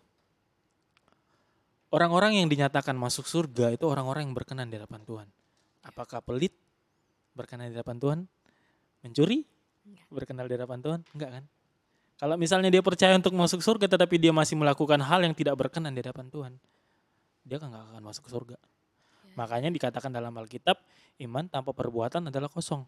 [1.89, 5.29] Orang-orang yang dinyatakan masuk surga itu orang-orang yang berkenan di hadapan Tuhan.
[5.81, 6.53] Apakah pelit
[7.33, 8.19] berkenan di hadapan Tuhan?
[9.01, 9.49] Mencuri
[10.13, 11.01] berkenan di hadapan Tuhan?
[11.17, 11.45] Enggak kan?
[12.19, 15.95] Kalau misalnya dia percaya untuk masuk surga tetapi dia masih melakukan hal yang tidak berkenan
[15.95, 16.53] di hadapan Tuhan,
[17.47, 18.59] dia kan nggak akan masuk surga.
[19.39, 20.83] Makanya dikatakan dalam Alkitab,
[21.23, 22.83] iman tanpa perbuatan adalah kosong.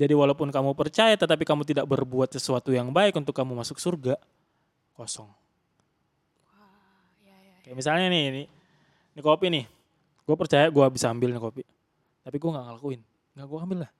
[0.00, 4.16] Jadi walaupun kamu percaya tetapi kamu tidak berbuat sesuatu yang baik untuk kamu masuk surga,
[4.96, 5.28] kosong.
[7.70, 8.42] Kayak misalnya nih, ini,
[9.14, 9.62] ini kopi nih,
[10.26, 11.62] gue percaya gue bisa ambil nih kopi,
[12.26, 13.00] tapi gue nggak ngelakuin,
[13.38, 13.90] nggak gue ambil lah.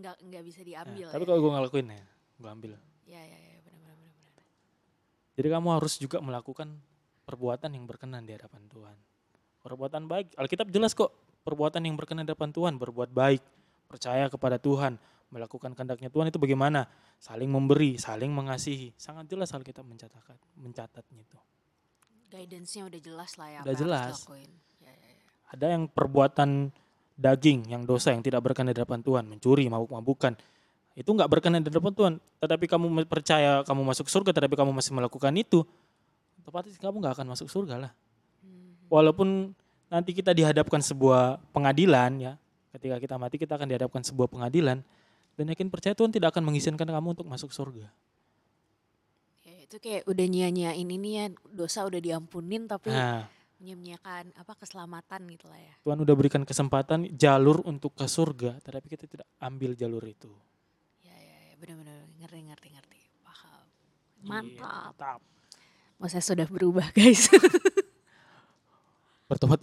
[0.00, 1.06] Nggak nggak bisa Nah, diambil.
[1.12, 1.28] tapi ya.
[1.28, 2.04] kalau gue ngelakuin ya,
[2.40, 2.70] gue ambil.
[3.04, 3.96] Ya ya ya benar-benar.
[4.00, 4.44] benar.
[5.36, 6.68] Jadi kamu harus juga melakukan
[7.28, 8.96] perbuatan yang berkenan di hadapan Tuhan.
[9.60, 11.12] Perbuatan baik, Alkitab jelas kok.
[11.44, 13.44] Perbuatan yang berkenan di hadapan Tuhan, berbuat baik,
[13.92, 14.96] percaya kepada Tuhan,
[15.28, 16.88] melakukan kehendaknya Tuhan itu bagaimana?
[17.20, 18.96] Saling memberi, saling mengasihi.
[18.96, 21.36] Sangat jelas Alkitab mencatatkan, mencatatnya itu.
[22.30, 23.60] Guidance-nya udah jelas lah ya.
[23.66, 24.14] Udah jelas.
[24.30, 24.38] Ya,
[24.86, 25.16] ya, ya.
[25.50, 26.70] Ada yang perbuatan
[27.18, 30.38] daging, yang dosa, yang tidak berkenan di hadapan Tuhan, mencuri, mabuk-mabukan.
[30.94, 32.14] Itu nggak berkenan di hadapan Tuhan.
[32.38, 35.66] Tetapi kamu percaya kamu masuk surga, tetapi kamu masih melakukan itu,
[36.40, 37.92] otomatis kamu nggak akan masuk surga lah.
[38.40, 38.72] Hmm.
[38.88, 39.52] walaupun
[39.92, 42.32] nanti kita dihadapkan sebuah pengadilan ya
[42.72, 44.80] ketika kita mati kita akan dihadapkan sebuah pengadilan
[45.36, 47.92] dan yakin percaya Tuhan tidak akan mengizinkan kamu untuk masuk surga
[49.70, 55.46] itu kayak udah nyia-nyiain ini ya dosa udah diampunin tapi nah menyia-nyiakan apa keselamatan gitu
[55.46, 55.74] lah ya.
[55.84, 60.32] Tuhan udah berikan kesempatan jalur untuk ke surga tetapi kita tidak ambil jalur itu
[61.04, 63.64] Ya ya, ya benar-benar ngerti ngerti ngerti paham.
[64.18, 64.92] Iya, Mantap.
[64.98, 65.20] mantap
[66.00, 67.28] Masa sudah berubah guys.
[69.28, 69.60] bertobat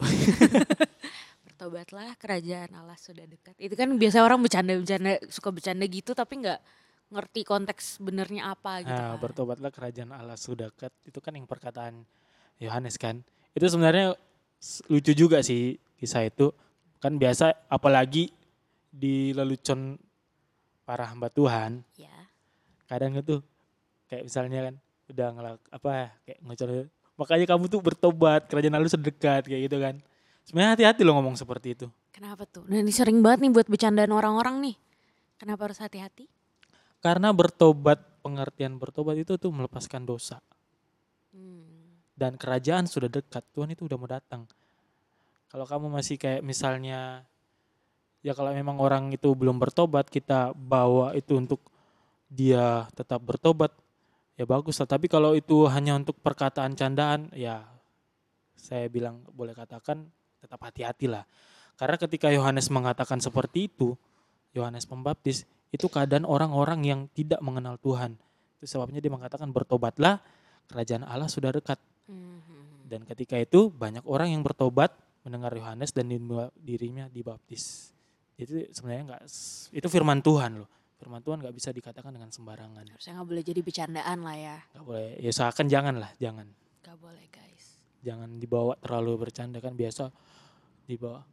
[1.49, 3.57] Bertobatlah kerajaan Allah sudah dekat.
[3.57, 6.61] Itu kan biasa orang bercanda-bercanda suka bercanda gitu tapi nggak
[7.07, 9.21] ngerti konteks benernya apa gitu nah kan.
[9.21, 12.03] bertobatlah kerajaan Allah sudah dekat itu kan yang perkataan
[12.59, 14.13] Yohanes kan itu sebenarnya
[14.87, 16.51] lucu juga sih kisah itu
[16.97, 18.33] kan biasa apalagi
[18.87, 19.95] di lelucon
[20.83, 22.11] para hamba Tuhan Ya.
[22.85, 23.39] kadang itu
[24.07, 24.75] kayak misalnya kan
[25.07, 26.69] udah ngelak apa ya, kayak ngecor
[27.15, 29.95] makanya kamu tuh bertobat kerajaan Allah sudah dekat kayak gitu kan
[30.43, 32.65] sebenarnya hati-hati lo ngomong seperti itu Kenapa tuh?
[32.65, 34.75] Nah ini sering banget nih buat bercandaan orang-orang nih.
[35.37, 36.25] Kenapa harus hati-hati?
[36.99, 40.41] Karena bertobat pengertian bertobat itu tuh melepaskan dosa.
[41.37, 41.77] Hmm.
[42.17, 44.49] dan kerajaan sudah dekat Tuhan itu udah mau datang.
[45.53, 47.21] Kalau kamu masih kayak misalnya
[48.25, 51.61] ya kalau memang orang itu belum bertobat kita bawa itu untuk
[52.27, 53.69] dia tetap bertobat
[54.33, 54.89] ya bagus lah.
[54.89, 57.63] Tapi kalau itu hanya untuk perkataan candaan ya
[58.57, 60.09] saya bilang boleh katakan
[60.41, 61.23] tetap hati-hati lah.
[61.77, 63.93] Karena ketika Yohanes mengatakan seperti itu
[64.57, 68.15] Yohanes Pembaptis itu keadaan orang-orang yang tidak mengenal Tuhan
[68.57, 70.19] itu sebabnya dia mengatakan bertobatlah
[70.65, 72.87] kerajaan Allah sudah dekat Mhm.
[72.87, 76.23] dan ketika itu banyak orang yang bertobat mendengar Yohanes dan di-
[76.55, 77.91] dirinya dibaptis.
[78.39, 79.21] Itu sebenarnya enggak
[79.69, 80.69] itu firman Tuhan loh.
[80.95, 82.87] Firman Tuhan nggak bisa dikatakan dengan sembarangan.
[82.87, 84.57] Harusnya nggak boleh jadi bercandaan lah ya.
[84.71, 85.09] Nggak boleh.
[85.19, 86.47] Ya usahakan jangan lah, jangan.
[86.79, 87.65] Gak boleh guys.
[88.01, 90.07] Jangan dibawa terlalu bercanda kan biasa
[90.87, 91.27] dibawa.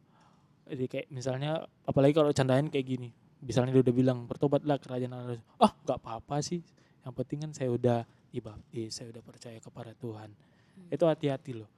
[0.67, 3.09] Jadi kayak misalnya apalagi kalau candain kayak gini.
[3.43, 5.41] Misalnya dia udah bilang bertobatlah kerajaan Allah.
[5.59, 6.63] Oh nggak apa-apa sih.
[7.03, 7.97] Yang penting kan saya udah
[8.31, 10.29] dibaptis, saya udah percaya kepada Tuhan.
[10.91, 11.69] Itu hati-hati loh.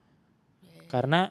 [0.63, 0.81] Ya, ya.
[0.89, 1.21] Karena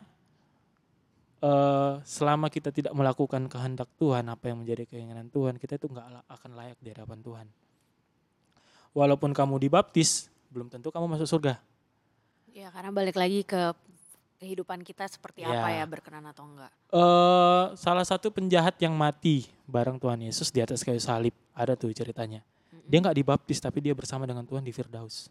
[1.37, 6.27] eh selama kita tidak melakukan kehendak Tuhan, apa yang menjadi keinginan Tuhan, kita itu nggak
[6.27, 7.47] akan layak di hadapan Tuhan.
[8.97, 11.61] Walaupun kamu dibaptis, belum tentu kamu masuk surga.
[12.57, 13.77] Ya karena balik lagi ke
[14.37, 15.81] kehidupan kita seperti apa Ya.
[15.81, 16.73] ya berkenan atau enggak.
[16.93, 21.91] eh salah satu penjahat yang mati bareng Tuhan Yesus di atas kayu salib, ada tuh
[21.91, 22.45] ceritanya.
[22.87, 25.27] Dia nggak dibaptis, tapi dia bersama dengan Tuhan di Firdaus.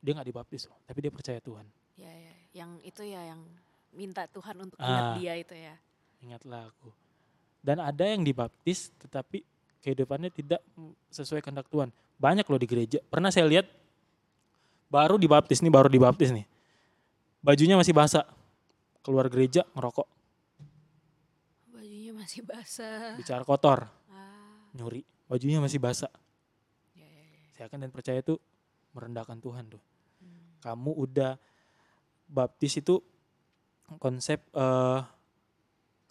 [0.00, 1.66] Dia nggak dibaptis, loh, tapi dia percaya Tuhan.
[2.00, 3.40] Ya, ya, yang itu ya yang
[3.92, 4.86] minta Tuhan untuk Ah.
[4.86, 5.74] ingat dia itu ya.
[6.22, 6.88] Ingatlah aku.
[7.60, 9.44] Dan ada yang dibaptis, tetapi
[9.80, 10.64] kehidupannya tidak
[11.10, 11.92] sesuai kehendak Tuhan.
[12.16, 12.98] Banyak loh di gereja.
[13.04, 13.68] Pernah saya lihat
[14.88, 16.48] baru dibaptis nih, baru dibaptis nih.
[17.40, 18.24] Bajunya masih basah.
[19.00, 20.04] Keluar gereja ngerokok,
[21.72, 23.16] Bajunya masih basah.
[23.16, 25.08] bicara kotor, Ah, nyuri.
[25.24, 26.12] Bajunya masih basah.
[26.92, 27.40] ya, ya, ya.
[27.56, 28.36] Saya yakin dan percaya itu
[28.92, 29.80] merendahkan Tuhan tuh.
[30.20, 30.52] Hmm.
[30.60, 31.40] Kamu udah
[32.28, 33.00] baptis itu
[33.96, 35.00] konsep eh,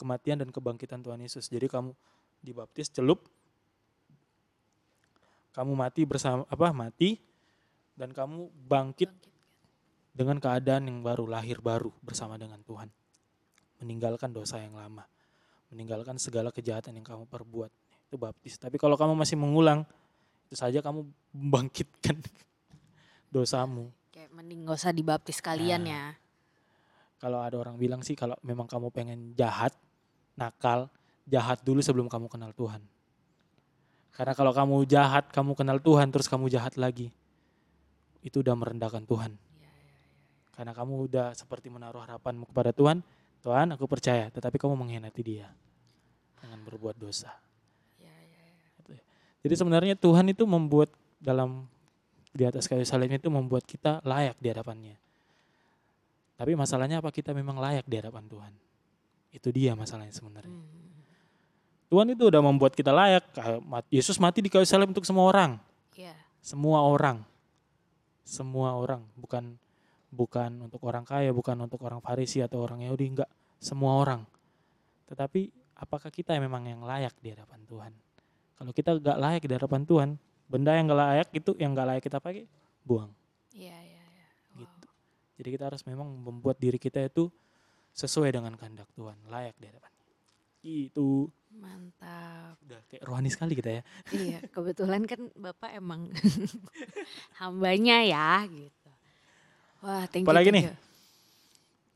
[0.02, 1.46] kematian dan kebangkitan Tuhan Yesus.
[1.46, 1.94] Jadi kamu
[2.42, 3.30] dibaptis celup,
[5.54, 7.22] kamu mati bersama apa mati
[7.94, 9.30] dan kamu bangkit Bangkit.
[10.20, 12.92] Dengan keadaan yang baru lahir baru bersama dengan Tuhan.
[13.80, 15.08] Meninggalkan dosa yang lama,
[15.72, 17.72] meninggalkan segala kejahatan yang kamu perbuat.
[18.12, 18.60] Itu baptis.
[18.60, 19.88] Tapi kalau kamu masih mengulang,
[20.52, 22.20] itu saja kamu membangkitkan
[23.36, 23.88] dosamu.
[24.12, 25.92] Kayak mending gak usah dibaptis kalian Nah.
[25.96, 26.04] ya.
[27.24, 29.72] Kalau ada orang bilang sih kalau memang kamu pengen jahat,
[30.36, 30.92] nakal,
[31.24, 32.84] jahat dulu sebelum kamu kenal Tuhan.
[34.12, 37.08] Karena kalau kamu jahat, kamu kenal Tuhan, terus kamu jahat lagi,
[38.20, 39.32] itu udah merendahkan Tuhan.
[40.60, 43.00] Karena kamu udah seperti menaruh harapanmu kepada Tuhan,
[43.40, 45.48] Tuhan aku percaya, tetapi kamu mengkhianati dia
[46.36, 47.32] dengan berbuat dosa.
[47.96, 48.44] Ya, ya,
[48.92, 49.00] ya.
[49.48, 51.64] Jadi sebenarnya Tuhan itu membuat dalam
[52.36, 55.00] di atas kayu salib itu membuat kita layak di hadapannya.
[56.36, 58.54] Tapi masalahnya apa kita memang layak di hadapan Tuhan?
[59.32, 60.52] Itu dia masalahnya sebenarnya.
[60.52, 60.92] Hmm.
[61.88, 63.24] Tuhan itu udah membuat kita layak.
[63.88, 65.56] Yesus mati di kayu salib untuk semua orang,
[65.96, 67.24] Ya, semua orang,
[68.28, 69.56] semua orang, bukan
[70.10, 73.30] bukan untuk orang kaya, bukan untuk orang Farisi atau orang Yahudi, enggak,
[73.62, 74.26] semua orang.
[75.10, 77.94] Tetapi apakah kita yang memang yang layak di hadapan Tuhan?
[78.60, 80.10] Kalau kita enggak layak di hadapan Tuhan,
[80.50, 82.46] benda yang enggak layak itu yang enggak layak kita pakai,
[82.84, 83.12] buang.
[83.54, 84.28] ya, ya, ya.
[84.54, 84.60] Wow.
[84.66, 84.88] Gitu.
[85.40, 87.32] Jadi kita harus memang membuat diri kita itu
[87.94, 89.92] sesuai dengan kehendak Tuhan, layak di hadapan.
[90.60, 92.60] Itu Mantap.
[92.68, 93.84] udah kayak rohani sekali kita ya.
[94.14, 96.12] iya, kebetulan kan Bapak emang
[97.42, 98.79] hambanya ya gitu.
[99.80, 100.28] Wah, thank you.
[100.28, 100.66] Apalagi thank nih?
[100.68, 100.76] you.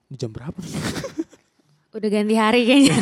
[0.05, 0.73] Ini jam berapa nih?
[1.95, 2.95] Udah ganti hari kayaknya.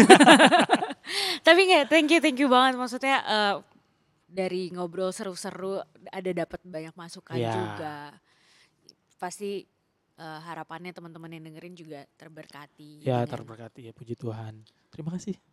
[1.48, 2.76] Tapi nggak, thank you, thank you banget.
[2.76, 3.56] Maksudnya eh,
[4.26, 7.52] dari ngobrol seru-seru ada dapat banyak masukan Iya.
[7.52, 7.96] juga.
[9.18, 9.64] Pasti
[10.14, 13.02] eh, harapannya teman-teman yang dengerin juga terberkati.
[13.02, 14.60] Ya dengan- terberkati ya puji Tuhan.
[14.90, 15.36] Terima kasih.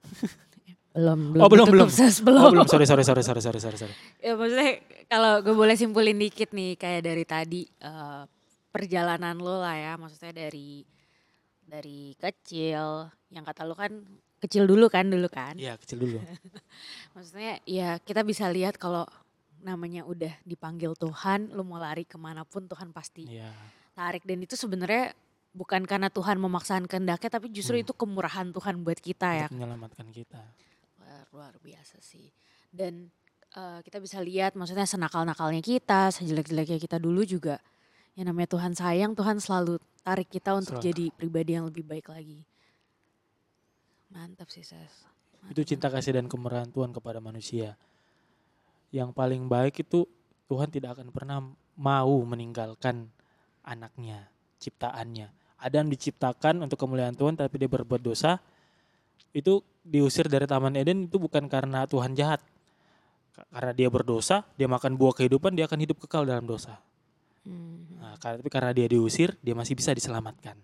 [0.89, 1.87] Belum, Oh, belum, belum.
[1.87, 2.43] Ses, belum.
[2.43, 3.95] Oh belum, sorry, sorry, sorry, sorry, sorry, sorry, sorry.
[4.18, 8.22] Ya maksudnya kalau gue boleh simpulin dikit nih kayak dari tadi eh,
[8.69, 10.85] perjalanan lo lah ya, maksudnya dari
[11.61, 13.93] dari kecil, yang kata lo kan
[14.39, 15.53] kecil dulu kan dulu kan.
[15.59, 16.19] Iya kecil dulu.
[17.14, 19.05] Maksudnya ya kita bisa lihat kalau
[19.59, 23.51] namanya udah dipanggil Tuhan, lo mau lari ke mana pun Tuhan pasti Iya.
[23.93, 25.11] tarik dan itu sebenarnya
[25.51, 27.85] bukan karena Tuhan memaksakan kehendaknya, tapi justru Hmm.
[27.85, 29.47] itu kemurahan Tuhan buat kita ya.
[29.51, 30.39] Untuk menyelamatkan kita.
[31.03, 32.31] Wah, luar biasa sih.
[32.71, 33.11] Dan
[33.51, 37.59] eh, kita bisa lihat maksudnya senakal-nakalnya kita, sejelek-jeleknya kita dulu juga.
[38.19, 40.87] Yang namanya Tuhan sayang, Tuhan selalu tarik kita untuk Selalu.
[40.91, 42.43] jadi pribadi yang lebih baik lagi.
[44.11, 45.07] Mantap sih, Ses.
[45.47, 47.79] Itu cinta kasih dan kemurahan Tuhan kepada manusia.
[48.91, 50.03] Yang paling baik itu
[50.51, 51.39] Tuhan tidak akan pernah
[51.79, 53.07] mau meninggalkan
[53.62, 54.27] anaknya,
[54.59, 55.31] ciptaannya.
[55.62, 58.43] Ada yang diciptakan untuk kemuliaan Tuhan tapi dia berbuat dosa,
[59.31, 62.43] itu diusir dari Taman Eden itu bukan karena Tuhan jahat.
[63.31, 66.83] Ka- Karena dia berdosa, dia makan buah kehidupan, dia akan hidup kekal dalam dosa.
[67.47, 67.88] Hmm.
[68.19, 70.59] Karena, tapi karena dia diusir, dia masih bisa diselamatkan.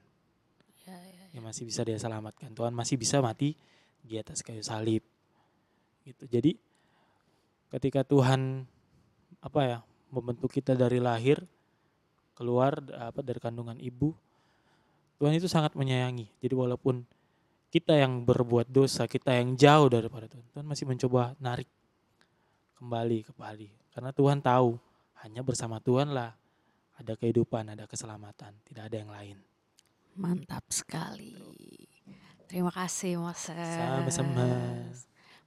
[0.85, 1.25] Ya, ya.
[1.31, 2.51] Dia masih bisa dia selamatkan.
[2.51, 3.55] Tuhan masih bisa mati
[4.03, 5.03] di atas kayu salib.
[6.05, 6.27] Gitu.
[6.29, 6.53] Jadi
[7.73, 8.69] ketika Tuhan
[9.41, 9.79] apa ya
[10.13, 11.43] membentuk kita dari lahir
[12.35, 14.13] keluar apa dari kandungan ibu,
[15.23, 16.27] Tuhan itu sangat menyayangi.
[16.43, 17.07] Jadi walaupun
[17.71, 21.67] kita yang berbuat dosa, kita yang jauh daripada Tuhan, Tuhan masih mencoba narik
[22.79, 23.69] kembali kembali.
[23.95, 24.79] Karena Tuhan tahu
[25.23, 26.44] hanya bersama Tuhanlah
[26.95, 29.37] ada kehidupan, ada keselamatan, tidak ada yang lain.
[30.15, 31.35] Mantap sekali.
[32.47, 33.51] Terima kasih Moses.
[33.59, 34.47] Sama-sama.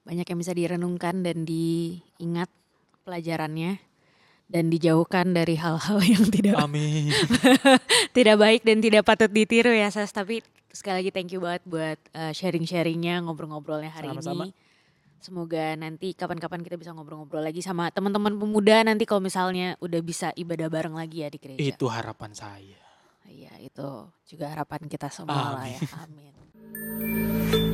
[0.03, 2.51] Banyak yang bisa direnungkan dan diingat
[3.07, 3.79] pelajarannya
[4.47, 7.11] dan dijauhkan dari hal-hal yang tidak Amin.
[8.17, 10.11] tidak baik dan tidak patut ditiru ya Sas.
[10.11, 14.51] Tapi sekali lagi thank you banget buat uh, sharing-sharingnya, ngobrol-ngobrolnya hari Sama-sama.
[14.51, 14.66] ini.
[15.17, 20.29] Semoga nanti kapan-kapan kita bisa ngobrol-ngobrol lagi sama teman-teman pemuda nanti kalau misalnya udah bisa
[20.37, 21.61] ibadah bareng lagi ya di gereja.
[21.61, 22.79] Itu harapan saya.
[23.27, 25.79] Iya itu juga harapan kita semua lah ya.
[26.05, 27.66] Amin.